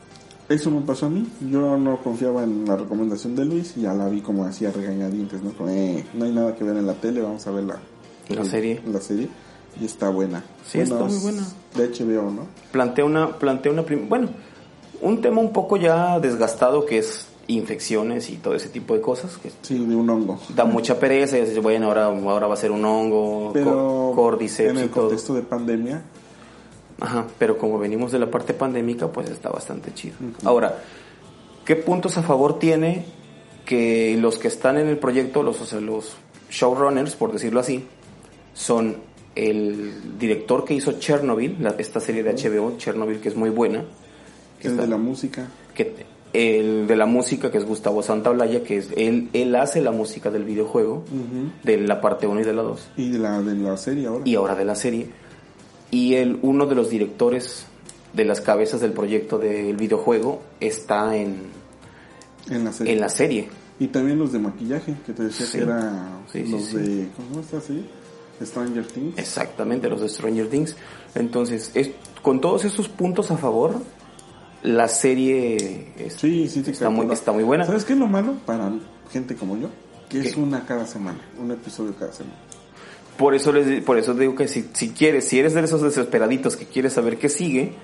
Eso 0.49 0.71
me 0.71 0.83
pasó 0.83 1.07
a 1.07 1.11
mí. 1.11 1.27
Yo 1.51 1.77
no 1.79 1.97
confiaba 2.03 2.45
en 2.45 2.67
la 2.67 2.77
recomendación 2.77 3.35
de 3.35 3.45
Luis 3.47 3.77
y 3.77 3.83
ya 3.83 3.95
la 3.95 4.09
vi 4.09 4.21
como 4.21 4.45
hacía 4.45 4.71
regañadientes, 4.71 5.43
¿no? 5.43 5.53
Como, 5.53 5.71
eh, 5.71 6.05
no 6.13 6.27
hay 6.27 6.33
nada 6.33 6.55
que 6.55 6.65
ver 6.65 6.77
en 6.77 6.87
la 6.87 6.95
tele, 6.95 7.23
vamos 7.23 7.47
a 7.47 7.51
ver 7.51 7.65
la, 7.65 7.79
La 8.29 8.45
serie. 8.45 8.83
La 8.87 9.01
serie. 9.01 9.29
Y 9.81 9.87
está 9.87 10.11
buena. 10.11 10.45
Sí, 10.67 10.81
está 10.81 11.03
muy 11.03 11.17
buena. 11.17 11.43
De 11.75 11.89
HBO, 11.89 12.31
¿no? 12.31 12.47
Plantea 12.73 13.05
una, 13.05 13.39
plantea 13.39 13.73
una 13.73 13.85
bueno, 14.07 14.29
un 15.01 15.21
tema 15.21 15.41
un 15.41 15.53
poco 15.53 15.77
ya 15.77 16.21
desgastado 16.21 16.85
que 16.85 16.99
es 16.99 17.27
infecciones 17.47 18.31
y 18.31 18.37
todo 18.37 18.55
ese 18.55 18.69
tipo 18.69 18.95
de 18.95 19.01
cosas 19.01 19.37
que 19.37 19.51
Sí, 19.63 19.75
de 19.85 19.95
un 19.95 20.09
hongo. 20.09 20.39
da 20.55 20.65
mucha 20.65 20.99
pereza 20.99 21.37
y 21.37 21.43
dices, 21.43 21.63
bueno, 21.63 21.87
ahora, 21.89 22.07
ahora 22.07 22.47
va 22.47 22.55
a 22.55 22.57
ser 22.57 22.71
un 22.71 22.85
hongo, 22.85 23.51
Pero 23.53 23.71
co- 23.71 24.13
cordyceps 24.17 24.71
en 24.71 24.77
y 24.79 24.81
el 24.83 24.89
todo. 24.91 25.05
contexto 25.09 25.35
de 25.35 25.43
pandemia, 25.43 26.03
Ajá, 27.01 27.27
pero 27.39 27.59
como 27.59 27.79
venimos 27.79 28.13
de 28.13 28.19
la 28.21 28.31
parte 28.31 28.55
pandémica, 28.55 29.09
pues 29.09 29.29
está 29.29 29.51
bastante 29.51 29.93
chido. 29.93 30.15
Ahora, 30.45 30.79
¿qué 31.65 31.75
puntos 31.77 32.17
a 32.19 32.23
favor 32.23 32.59
tiene 32.59 33.05
que 33.67 34.17
los 34.21 34.39
que 34.39 34.47
están 34.49 34.79
en 34.79 34.87
el 34.87 34.97
proyecto, 34.99 35.43
los, 35.43 35.61
o 35.61 35.67
sea, 35.67 35.81
los 35.81 36.13
showrunners, 36.51 37.17
por 37.17 37.33
decirlo 37.33 37.59
así, 37.61 37.85
son 38.55 38.97
el 39.35 40.19
director 40.19 40.65
que 40.65 40.75
hizo 40.75 40.93
Chernobyl, 40.93 41.57
la- 41.61 41.75
esta 41.79 41.99
serie 41.99 42.23
de 42.23 42.31
HBO, 42.31 42.77
Chernobyl, 42.79 43.21
que 43.21 43.29
es 43.29 43.37
muy 43.37 43.51
buena, 43.51 43.85
que, 44.61 44.69
el 44.69 44.75
está- 44.75 44.83
de 44.85 44.89
la 44.89 44.97
música. 44.97 45.49
que 45.75 45.93
el 46.35 46.87
de 46.87 46.97
la 46.97 47.07
música, 47.07 47.51
que 47.51 47.59
es 47.59 47.65
Gustavo 47.65 48.03
Santaolalla, 48.03 48.63
que 48.63 48.77
es 48.79 48.89
él, 48.97 49.31
él 49.33 49.55
hace 49.57 49.81
la 49.81 49.93
música 49.93 50.31
del 50.31 50.45
videojuego, 50.45 51.05
de 51.63 51.79
la 51.79 52.01
parte 52.01 52.27
1 52.27 52.41
y 52.41 52.45
de 52.45 52.53
la 52.53 52.63
2 52.63 52.89
Y 52.97 53.11
de 53.11 53.19
la, 53.19 53.41
de 53.41 53.55
la 53.55 53.77
serie 53.77 54.07
ahora. 54.09 54.23
y 54.27 54.35
ahora 54.35 54.55
de 54.55 54.65
la 54.65 54.75
serie. 54.75 55.09
Y 55.91 56.15
el, 56.15 56.39
uno 56.43 56.67
de 56.67 56.75
los 56.75 56.91
directores 56.91 57.67
de 58.13 58.25
las 58.25 58.41
cabezas 58.41 58.81
del 58.81 58.93
proyecto 58.93 59.39
del 59.39 59.77
videojuego 59.77 60.43
está 60.61 61.17
en, 61.17 61.37
en 62.51 62.65
la 62.65 62.73
serie. 62.73 62.93
en 62.93 63.01
la 63.01 63.09
serie. 63.09 63.49
Y 63.79 63.87
también 63.89 64.19
los 64.19 64.33
de 64.33 64.39
maquillaje, 64.41 64.95
que 65.07 65.13
te 65.13 65.25
decía 65.25 65.47
Sí. 65.47 65.59
que 65.59 65.65
era 65.65 66.19
Sí, 66.33 66.45
sí, 66.45 66.51
los 66.53 66.63
sí. 66.65 66.77
de... 66.77 67.09
¿Cómo 67.17 67.41
está 67.41 67.59
así? 67.59 67.85
Stranger 68.43 68.85
Things. 68.87 69.19
Exactamente, 69.19 69.89
los 69.89 70.01
de 70.01 70.09
Stranger 70.09 70.49
Things. 70.49 70.77
Entonces, 71.15 71.71
es, 71.75 71.91
con 72.23 72.41
todos 72.41 72.65
esos 72.65 72.89
puntos 72.89 73.31
a 73.31 73.37
favor, 73.37 73.77
la 74.65 74.89
serie 74.89 75.87
es- 75.99 76.15
Sí, 76.15 76.49
sí, 76.49 76.63
te 76.63 76.73
está, 76.73 76.91
muy, 76.91 77.07
está 77.13 77.31
muy 77.33 77.45
buena. 77.45 77.65
¿Sabes 77.65 77.85
qué 77.85 77.93
es 77.93 77.99
lo 77.99 78.09
malo 78.09 78.35
para 78.45 78.73
gente 79.13 79.37
como 79.37 79.57
yo? 79.57 79.69
Que 80.09 80.19
es 80.21 80.37
una 80.37 80.65
cada 80.67 80.87
semana, 80.87 81.21
un 81.41 81.51
episodio 81.53 81.95
cada 81.97 82.13
semana. 82.13 82.37
Por 83.17 83.35
eso 83.37 83.53
les, 83.53 83.83
por 83.85 83.97
eso 83.99 84.13
digo 84.15 84.35
que 84.35 84.49
si, 84.49 84.69
si 84.73 84.91
quieres, 84.91 85.29
si 85.29 85.39
eres 85.39 85.55
de 85.55 85.61
esos 85.61 85.81
desesperaditos 85.83 86.57
que 86.57 86.67
quieres 86.67 86.93
saber 86.95 87.17
qué 87.19 87.29
sigue, 87.29 87.75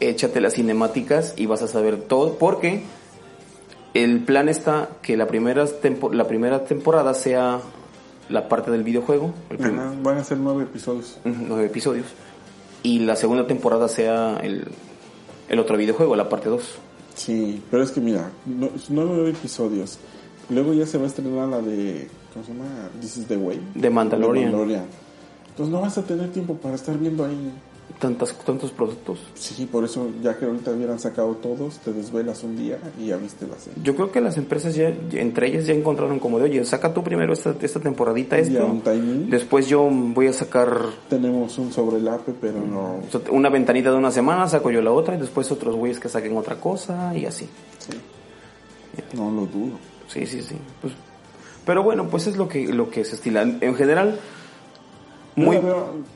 échate 0.00 0.40
las 0.40 0.54
cinemáticas 0.54 1.34
y 1.36 1.44
vas 1.46 1.60
a 1.62 1.68
saber 1.68 1.98
todo, 1.98 2.38
porque 2.38 2.82
el 3.94 4.20
plan 4.24 4.48
está 4.48 4.88
que 5.02 5.16
la 5.16 5.26
primera, 5.26 5.66
tempo- 5.66 6.12
la 6.12 6.26
primera 6.26 6.64
temporada 6.64 7.12
sea 7.14 7.60
la 8.30 8.48
parte 8.48 8.70
del 8.70 8.82
videojuego, 8.82 9.34
el 9.50 9.62
Ajá, 9.64 9.92
van 10.02 10.16
a 10.18 10.24
ser 10.24 10.38
nueve 10.38 10.62
episodios. 10.64 11.18
Nueve 11.24 11.66
episodios, 11.66 12.06
y 12.82 13.00
la 13.00 13.16
segunda 13.16 13.46
temporada 13.46 13.88
sea 13.88 14.38
el, 14.42 14.68
el 15.48 15.58
otro 15.58 15.76
videojuego, 15.76 16.16
la 16.16 16.28
parte 16.28 16.48
2. 16.48 16.62
Sí, 17.14 17.62
pero 17.70 17.82
es 17.82 17.90
que 17.90 18.00
mira, 18.00 18.30
no, 18.46 18.70
nueve 18.88 19.30
episodios. 19.30 19.98
Luego 20.48 20.72
ya 20.72 20.86
se 20.86 20.98
va 20.98 21.04
a 21.04 21.06
estrenar 21.06 21.48
la 21.48 21.60
de... 21.60 22.08
¿Cómo 22.32 22.44
se 22.44 22.52
llama? 22.52 22.90
This 23.00 23.18
is 23.18 23.26
the 23.26 23.36
Way. 23.36 23.60
De 23.74 23.90
Mandalorian. 23.90 24.46
De 24.46 24.50
Mandalorian. 24.50 24.86
Entonces 25.50 25.72
no 25.72 25.80
vas 25.80 25.98
a 25.98 26.02
tener 26.02 26.30
tiempo 26.32 26.54
para 26.54 26.74
estar 26.74 26.98
viendo 26.98 27.24
ahí. 27.24 27.52
Tantas, 28.02 28.36
tantos 28.38 28.72
productos. 28.72 29.20
Sí, 29.34 29.64
por 29.70 29.84
eso 29.84 30.10
ya 30.20 30.36
que 30.36 30.44
ahorita 30.44 30.72
hubieran 30.72 30.98
sacado 30.98 31.36
todos, 31.36 31.78
te 31.78 31.92
desvelas 31.92 32.42
un 32.42 32.56
día 32.56 32.76
y 32.98 33.06
ya 33.06 33.16
viste 33.16 33.46
la 33.46 33.56
serie. 33.56 33.80
Yo 33.80 33.94
creo 33.94 34.10
que 34.10 34.20
las 34.20 34.36
empresas 34.38 34.74
ya, 34.74 34.92
entre 35.12 35.46
ellas 35.46 35.66
ya 35.68 35.72
encontraron 35.72 36.18
como 36.18 36.40
de, 36.40 36.46
oye, 36.46 36.64
saca 36.64 36.92
tú 36.92 37.04
primero 37.04 37.32
esta, 37.32 37.54
esta 37.62 37.78
temporadita 37.78 38.36
esto. 38.36 38.66
un 38.66 38.80
timing. 38.80 39.30
Después 39.30 39.68
yo 39.68 39.88
voy 39.88 40.26
a 40.26 40.32
sacar 40.32 40.78
Tenemos 41.08 41.56
un 41.58 41.72
sobrelape, 41.72 42.34
pero 42.40 42.58
no... 42.66 43.02
una 43.30 43.48
ventanita 43.50 43.92
de 43.92 43.96
una 43.96 44.10
semana, 44.10 44.48
saco 44.48 44.72
yo 44.72 44.82
la 44.82 44.90
otra 44.90 45.14
y 45.14 45.18
después 45.18 45.52
otros 45.52 45.76
güeyes 45.76 46.00
que 46.00 46.08
saquen 46.08 46.36
otra 46.36 46.56
cosa 46.56 47.16
y 47.16 47.24
así. 47.24 47.48
Sí. 47.78 47.92
No 49.16 49.30
lo 49.30 49.46
dudo. 49.46 49.78
Sí, 50.08 50.26
sí, 50.26 50.42
sí. 50.42 50.56
Pues, 50.80 50.92
pero 51.64 51.84
bueno, 51.84 52.08
pues 52.08 52.26
es 52.26 52.36
lo 52.36 52.48
que, 52.48 52.66
lo 52.72 52.90
que 52.90 53.04
se 53.04 53.14
estila. 53.14 53.42
En 53.42 53.76
general, 53.76 54.18
Muy, 55.34 55.58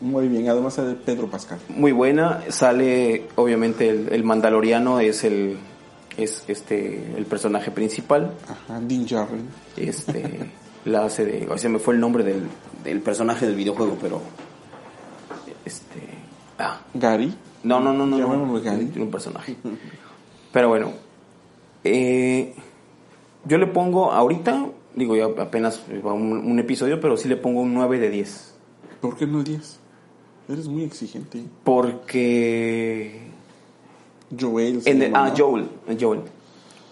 muy, 0.00 0.28
bien, 0.28 0.48
además 0.48 0.74
sale 0.74 0.94
Pedro 0.94 1.26
Pascal. 1.28 1.58
muy 1.68 1.92
buena. 1.92 2.42
Sale, 2.50 3.24
obviamente, 3.36 3.88
el, 3.88 4.08
el 4.12 4.24
Mandaloriano 4.24 5.00
es 5.00 5.24
el, 5.24 5.56
es 6.18 6.44
este, 6.48 7.14
el 7.16 7.24
personaje 7.24 7.70
principal. 7.70 8.32
Ajá, 8.46 8.78
Dean 8.80 9.06
Jarren. 9.08 9.48
Este, 9.76 10.50
la 10.84 11.06
hace 11.06 11.24
de, 11.24 11.48
o 11.50 11.56
sea, 11.56 11.70
me 11.70 11.78
fue 11.78 11.94
el 11.94 12.00
nombre 12.00 12.24
del, 12.24 12.42
del 12.84 13.00
personaje 13.00 13.46
del 13.46 13.54
videojuego, 13.56 13.96
pero, 14.00 14.20
este, 15.64 16.00
ah, 16.58 16.80
Gary. 16.92 17.34
No, 17.64 17.80
no, 17.80 17.92
no, 17.94 18.04
no. 18.06 18.18
No. 18.18 18.60
Gary. 18.62 18.92
Un 18.96 19.10
personaje. 19.10 19.56
Pero 20.52 20.68
bueno. 20.68 20.92
eh, 21.84 22.54
yo 23.44 23.58
le 23.58 23.66
pongo 23.66 24.12
ahorita, 24.12 24.66
digo, 24.94 25.16
ya 25.16 25.26
apenas 25.42 25.82
un, 26.02 26.32
un 26.32 26.58
episodio, 26.58 27.00
pero 27.00 27.16
sí 27.16 27.28
le 27.28 27.36
pongo 27.36 27.60
un 27.62 27.72
9 27.74 27.98
de 27.98 28.10
10. 28.10 28.55
¿Por 29.00 29.16
qué 29.16 29.26
no 29.26 29.38
el 29.38 29.44
10? 29.44 29.78
Eres 30.48 30.68
muy 30.68 30.84
exigente. 30.84 31.42
Porque. 31.64 33.20
Joel. 34.38 34.82
en 34.84 35.02
el- 35.02 35.14
ah, 35.14 35.28
¿no? 35.30 35.34
Joel. 35.36 35.68
Joel. 36.00 36.20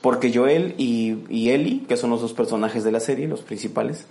Porque 0.01 0.33
Joel 0.35 0.75
y, 0.77 1.25
y 1.31 1.51
Ellie, 1.51 1.85
que 1.89 1.97
son 1.97 2.11
los 2.11 2.21
dos 2.21 2.33
personajes 2.35 2.85
de 2.85 2.93
la 2.93 3.01
serie, 3.01 3.27
los 3.27 3.41
principales, 3.43 4.05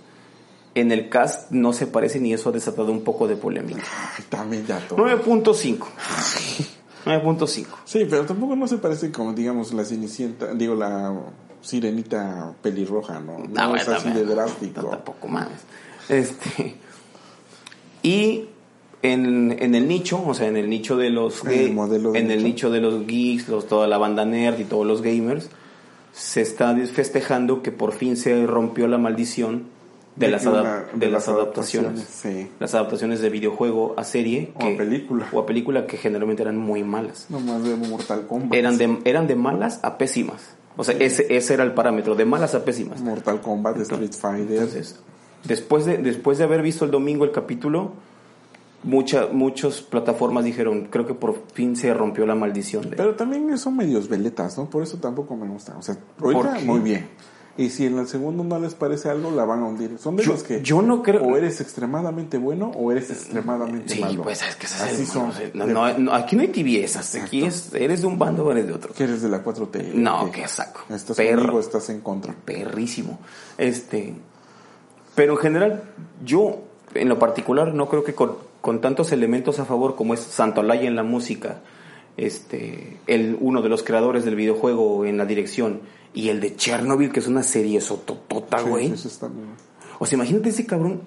en 0.74 0.90
el 0.90 1.08
cast 1.08 1.52
no 1.52 1.72
se 1.72 1.86
parecen 1.86 2.26
y 2.26 2.32
eso 2.32 2.48
ha 2.48 2.52
desatado 2.52 2.90
un 2.90 3.02
poco 3.02 3.28
de 3.28 3.36
polémica. 3.36 3.82
Ay, 4.18 4.24
también 4.28 4.66
ya 4.66 4.80
todo. 4.88 4.98
9.5. 4.98 5.78
9.5. 7.06 7.66
Sí, 7.84 8.06
pero 8.10 8.24
tampoco 8.26 8.56
no 8.56 8.66
se 8.66 8.78
parece 8.78 9.12
como, 9.12 9.32
digamos, 9.34 9.72
la 9.72 9.84
Cenicienta, 9.84 10.52
digo, 10.54 10.74
la 10.74 11.14
Sirenita 11.60 12.54
pelirroja, 12.60 13.20
¿no? 13.20 13.38
No 13.38 13.44
Ah, 13.56 13.68
bueno, 13.68 13.82
es 13.82 13.88
así 13.88 14.10
de 14.10 14.24
drástico. 14.24 14.82
no, 14.82 14.88
Tampoco 14.88 15.28
más. 15.28 15.48
Este, 16.08 16.74
y 18.04 18.44
en, 19.02 19.56
en 19.60 19.74
el 19.74 19.88
nicho, 19.88 20.22
o 20.24 20.32
sea, 20.34 20.46
en 20.46 20.56
el 20.56 20.70
nicho 20.70 20.96
de 20.96 21.10
los 21.10 21.42
En 21.44 21.50
el 21.50 21.74
gay- 21.74 21.88
de 22.12 22.18
en 22.18 22.30
el 22.30 22.44
nicho. 22.44 22.70
de 22.70 22.80
los 22.80 23.06
geeks, 23.06 23.48
los, 23.48 23.66
toda 23.66 23.88
la 23.88 23.98
banda 23.98 24.24
nerd 24.24 24.60
y 24.60 24.64
todos 24.64 24.86
los 24.86 25.02
gamers, 25.02 25.50
se 26.12 26.40
está 26.42 26.74
festejando 26.76 27.62
que 27.62 27.72
por 27.72 27.92
fin 27.92 28.16
se 28.16 28.46
rompió 28.46 28.86
la 28.86 28.98
maldición 28.98 29.64
de, 30.16 30.26
De 30.26 30.32
las, 30.32 30.42
que 30.42 30.48
una- 30.48 30.84
de 30.94 31.10
las 31.10 31.26
adaptaciones. 31.28 32.00
Sí. 32.08 32.48
Las 32.60 32.72
adaptaciones 32.74 33.20
de 33.20 33.30
videojuego 33.30 33.94
a 33.98 34.04
serie. 34.04 34.52
O 34.54 34.64
a 34.64 34.76
película. 34.76 35.28
O 35.32 35.40
a 35.40 35.44
película 35.46 35.86
que 35.88 35.96
generalmente 35.96 36.42
eran 36.42 36.56
muy 36.56 36.84
malas. 36.84 37.26
Nomás 37.30 37.64
de 37.64 37.74
Mortal 37.74 38.26
Kombat. 38.28 38.54
Eran 38.54 38.78
de, 38.78 38.98
eran 39.04 39.26
de 39.26 39.34
malas 39.34 39.80
a 39.82 39.98
pésimas. 39.98 40.40
O 40.76 40.84
sea, 40.84 40.94
ese, 41.00 41.26
ese 41.36 41.54
era 41.54 41.64
el 41.64 41.72
parámetro, 41.72 42.14
de 42.14 42.24
malas 42.24 42.54
a 42.54 42.64
pésimas. 42.64 43.00
Mortal 43.00 43.40
Kombat, 43.40 43.76
Street 43.80 44.12
Fighter. 44.12 44.52
Entonces, 44.52 45.00
después 45.44 45.84
de, 45.84 45.98
después 45.98 46.38
de 46.38 46.44
haber 46.44 46.62
visto 46.62 46.84
el 46.84 46.90
domingo 46.90 47.24
el 47.24 47.30
capítulo, 47.32 47.92
mucha, 48.82 49.28
muchas 49.32 49.80
plataformas 49.80 50.44
dijeron, 50.44 50.88
creo 50.90 51.06
que 51.06 51.14
por 51.14 51.42
fin 51.54 51.76
se 51.76 51.92
rompió 51.94 52.26
la 52.26 52.34
maldición. 52.34 52.90
de- 52.90 52.96
Pero 52.96 53.14
también 53.14 53.56
son 53.58 53.76
medios 53.76 54.08
veletas, 54.08 54.58
¿no? 54.58 54.68
Por 54.68 54.82
eso 54.82 54.98
tampoco 54.98 55.36
me 55.36 55.46
gusta. 55.48 55.76
O 55.78 55.82
sea, 55.82 55.96
¿Por 56.18 56.34
ahorita 56.34 56.60
muy 56.64 56.80
bien. 56.80 57.08
Y 57.56 57.70
si 57.70 57.86
en 57.86 57.96
el 58.00 58.08
segundo 58.08 58.42
no 58.42 58.58
les 58.58 58.74
parece 58.74 59.08
algo, 59.08 59.30
la 59.30 59.44
van 59.44 59.60
a 59.60 59.66
hundir. 59.66 59.96
Son 60.00 60.16
de 60.16 60.24
Yo- 60.24 60.32
los 60.32 60.42
que 60.42 60.60
yo 60.60 60.82
no 60.82 61.04
creo- 61.04 61.22
o 61.22 61.36
eres 61.36 61.60
extremadamente 61.60 62.36
bueno 62.36 62.72
o 62.74 62.90
eres 62.90 63.10
extremadamente 63.10 63.94
Sí, 63.94 64.00
malo. 64.00 64.24
pues 64.24 64.42
es 64.42 64.56
que 64.56 64.66
Así 64.66 65.02
el- 65.02 65.06
son. 65.06 65.30
no, 65.54 65.64
no, 65.66 65.96
no, 65.98 66.12
aquí 66.14 66.34
no 66.34 66.42
hay 66.42 66.48
tibiezas, 66.48 67.14
aquí 67.14 67.44
es, 67.44 67.72
eres 67.72 68.00
de 68.00 68.08
un 68.08 68.18
bando 68.18 68.44
o 68.44 68.50
eres 68.50 68.66
de 68.66 68.72
otro. 68.72 68.92
Que 68.92 69.04
eres 69.04 69.22
de 69.22 69.28
la 69.28 69.44
4T. 69.44 69.92
No, 69.94 70.32
que 70.32 70.42
qué 70.42 70.48
saco. 70.48 70.80
Estás 70.92 71.16
Perro. 71.16 71.42
conmigo, 71.42 71.60
estás 71.60 71.88
en 71.90 72.00
contra. 72.00 72.34
perrísimo. 72.44 73.20
Este, 73.56 74.14
pero 75.14 75.34
en 75.34 75.38
general, 75.38 75.82
yo 76.24 76.60
en 76.94 77.08
lo 77.08 77.18
particular 77.18 77.74
no 77.74 77.88
creo 77.88 78.04
que 78.04 78.14
con, 78.14 78.36
con 78.60 78.80
tantos 78.80 79.12
elementos 79.12 79.58
a 79.58 79.64
favor 79.64 79.94
como 79.94 80.14
es 80.14 80.20
Santolaya 80.20 80.88
en 80.88 80.96
la 80.96 81.02
música, 81.02 81.60
este, 82.16 82.98
el 83.06 83.36
uno 83.40 83.62
de 83.62 83.68
los 83.68 83.82
creadores 83.82 84.24
del 84.24 84.36
videojuego 84.36 85.04
en 85.04 85.18
la 85.18 85.26
dirección 85.26 85.80
y 86.14 86.28
el 86.28 86.40
de 86.40 86.54
Chernobyl 86.54 87.12
que 87.12 87.20
es 87.20 87.26
una 87.26 87.42
serie 87.42 87.80
sototota, 87.80 88.62
güey. 88.62 88.96
sí, 88.96 89.08
sí. 89.08 89.26
O 89.98 90.06
sea, 90.06 90.16
imagínate 90.16 90.48
ese 90.50 90.66
cabrón. 90.66 91.02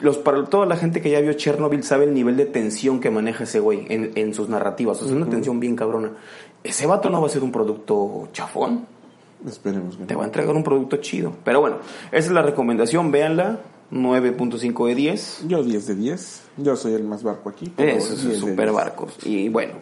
Los, 0.00 0.18
para 0.18 0.44
toda 0.44 0.66
la 0.66 0.76
gente 0.76 1.00
que 1.00 1.10
ya 1.10 1.20
vio 1.20 1.32
Chernobyl 1.32 1.84
sabe 1.84 2.04
el 2.04 2.14
nivel 2.14 2.36
de 2.36 2.46
tensión 2.46 3.00
que 3.00 3.10
maneja 3.10 3.44
ese 3.44 3.60
güey 3.60 3.86
en, 3.88 4.12
en 4.16 4.34
sus 4.34 4.48
narrativas. 4.48 5.00
O 5.02 5.06
sea, 5.06 5.16
una 5.16 5.28
tensión 5.28 5.60
bien 5.60 5.76
cabrona. 5.76 6.12
Ese 6.64 6.86
vato 6.86 7.10
no 7.10 7.20
va 7.20 7.26
a 7.28 7.30
ser 7.30 7.42
un 7.42 7.52
producto 7.52 8.28
chafón. 8.32 8.86
Esperemos 9.46 9.96
que 9.96 10.04
Te 10.04 10.14
va 10.14 10.22
a 10.22 10.26
entregar 10.26 10.54
un 10.54 10.64
producto 10.64 10.96
chido. 10.98 11.32
Pero 11.44 11.60
bueno, 11.60 11.78
esa 12.10 12.26
es 12.28 12.32
la 12.32 12.42
recomendación. 12.42 13.10
Véanla. 13.10 13.60
9.5 13.92 14.86
de 14.88 14.94
10. 14.94 15.44
Yo 15.48 15.62
10 15.62 15.86
de 15.86 15.94
10. 15.94 16.42
Yo 16.56 16.76
soy 16.76 16.94
el 16.94 17.04
más 17.04 17.22
barco 17.22 17.50
aquí. 17.50 17.72
Eso 17.76 18.08
10 18.14 18.24
de 18.24 18.32
es 18.32 18.40
super 18.40 18.66
10. 18.70 18.72
barcos. 18.72 19.18
Y 19.24 19.50
bueno, 19.50 19.74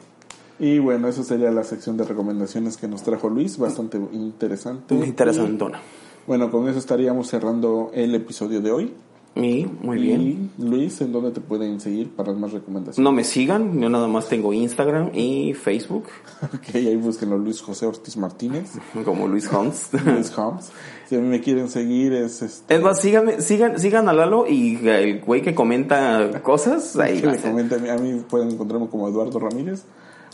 Y 0.59 0.79
bueno, 0.79 1.07
eso 1.09 1.23
sería 1.23 1.51
la 1.51 1.62
sección 1.62 1.96
de 1.96 2.05
recomendaciones 2.05 2.77
que 2.77 2.88
nos 2.88 3.03
trajo 3.03 3.29
Luis. 3.29 3.57
Bastante 3.57 3.99
interesante. 4.12 4.94
interesantona. 4.94 5.79
Y, 5.79 6.27
bueno, 6.27 6.51
con 6.51 6.68
eso 6.68 6.79
estaríamos 6.79 7.29
cerrando 7.29 7.90
el 7.94 8.14
episodio 8.14 8.61
de 8.61 8.73
hoy. 8.73 8.94
Y 9.37 9.64
muy 9.64 9.99
bien. 9.99 10.51
Y 10.59 10.62
Luis, 10.62 11.01
¿en 11.01 11.12
dónde 11.12 11.31
te 11.31 11.40
pueden 11.40 11.81
seguir 11.81 12.11
para 12.11 12.33
más 12.33 12.53
recomendaciones? 12.53 12.99
No 12.99 13.12
me 13.12 13.23
sigan. 13.23 13.81
Yo 13.81 13.88
nada 13.88 14.09
más 14.09 14.29
tengo 14.29 14.53
Instagram 14.53 15.11
y 15.14 15.55
Facebook. 15.55 16.07
Ok, 16.43 16.75
ahí 16.75 16.97
búsquenlo 16.97 17.37
Luis 17.38 17.61
José 17.61 17.87
Ortiz 17.87 18.16
Martínez. 18.16 18.73
Como 19.05 19.29
Luis 19.29 19.51
Holmes. 19.53 19.90
Luis 20.05 20.37
Holmes. 20.37 20.71
Si 21.09 21.14
a 21.14 21.21
mí 21.21 21.27
me 21.27 21.40
quieren 21.40 21.69
seguir 21.69 22.12
es 22.12 22.43
este... 22.43 22.75
Es 22.75 22.83
más, 22.83 23.01
síganme, 23.01 23.40
sigan, 23.40 23.79
sigan 23.79 24.09
a 24.09 24.12
Lalo 24.12 24.47
y 24.47 24.77
el 24.88 25.21
güey 25.21 25.43
que 25.43 25.55
comenta 25.55 26.43
cosas. 26.43 26.97
Ahí 26.97 27.21
va 27.21 27.33
a 27.33 27.37
comenten, 27.37 27.88
a 27.90 27.97
mí 27.99 28.23
pueden 28.29 28.51
encontrarme 28.51 28.88
como 28.88 29.09
Eduardo 29.09 29.38
Ramírez 29.38 29.85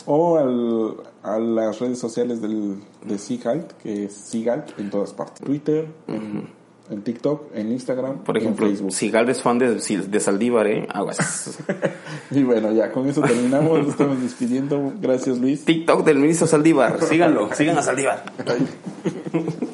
o 0.07 0.37
al, 0.37 0.95
a 1.21 1.37
las 1.37 1.79
redes 1.79 1.99
sociales 1.99 2.41
del, 2.41 2.81
de 3.05 3.17
Sigalt, 3.17 3.73
que 3.73 4.05
es 4.05 4.13
Sigalt 4.13 4.79
en 4.79 4.89
todas 4.89 5.13
partes. 5.13 5.45
Twitter, 5.45 5.87
en, 6.07 6.47
en 6.89 7.01
TikTok, 7.01 7.55
en 7.55 7.71
Instagram, 7.71 8.19
Por 8.23 8.35
y 8.37 8.39
en 8.39 8.45
ejemplo, 8.45 8.67
Facebook. 8.67 8.91
si 8.91 9.09
Gal 9.11 9.29
es 9.29 9.41
fan 9.41 9.59
de, 9.59 9.75
de 9.75 10.19
Saldívar, 10.19 10.67
¿eh? 10.67 10.87
Aguas. 10.89 11.57
Y 12.31 12.43
bueno, 12.43 12.73
ya 12.73 12.91
con 12.91 13.07
eso 13.07 13.21
terminamos, 13.21 13.79
nos 13.79 13.89
estamos 13.89 14.21
despidiendo. 14.21 14.91
Gracias 15.01 15.37
Luis. 15.37 15.63
TikTok 15.63 16.03
del 16.05 16.17
ministro 16.19 16.45
Saldívar. 16.45 17.01
Síganlo, 17.01 17.53
sigan 17.53 17.77
a 17.77 17.81
Saldívar. 17.81 18.23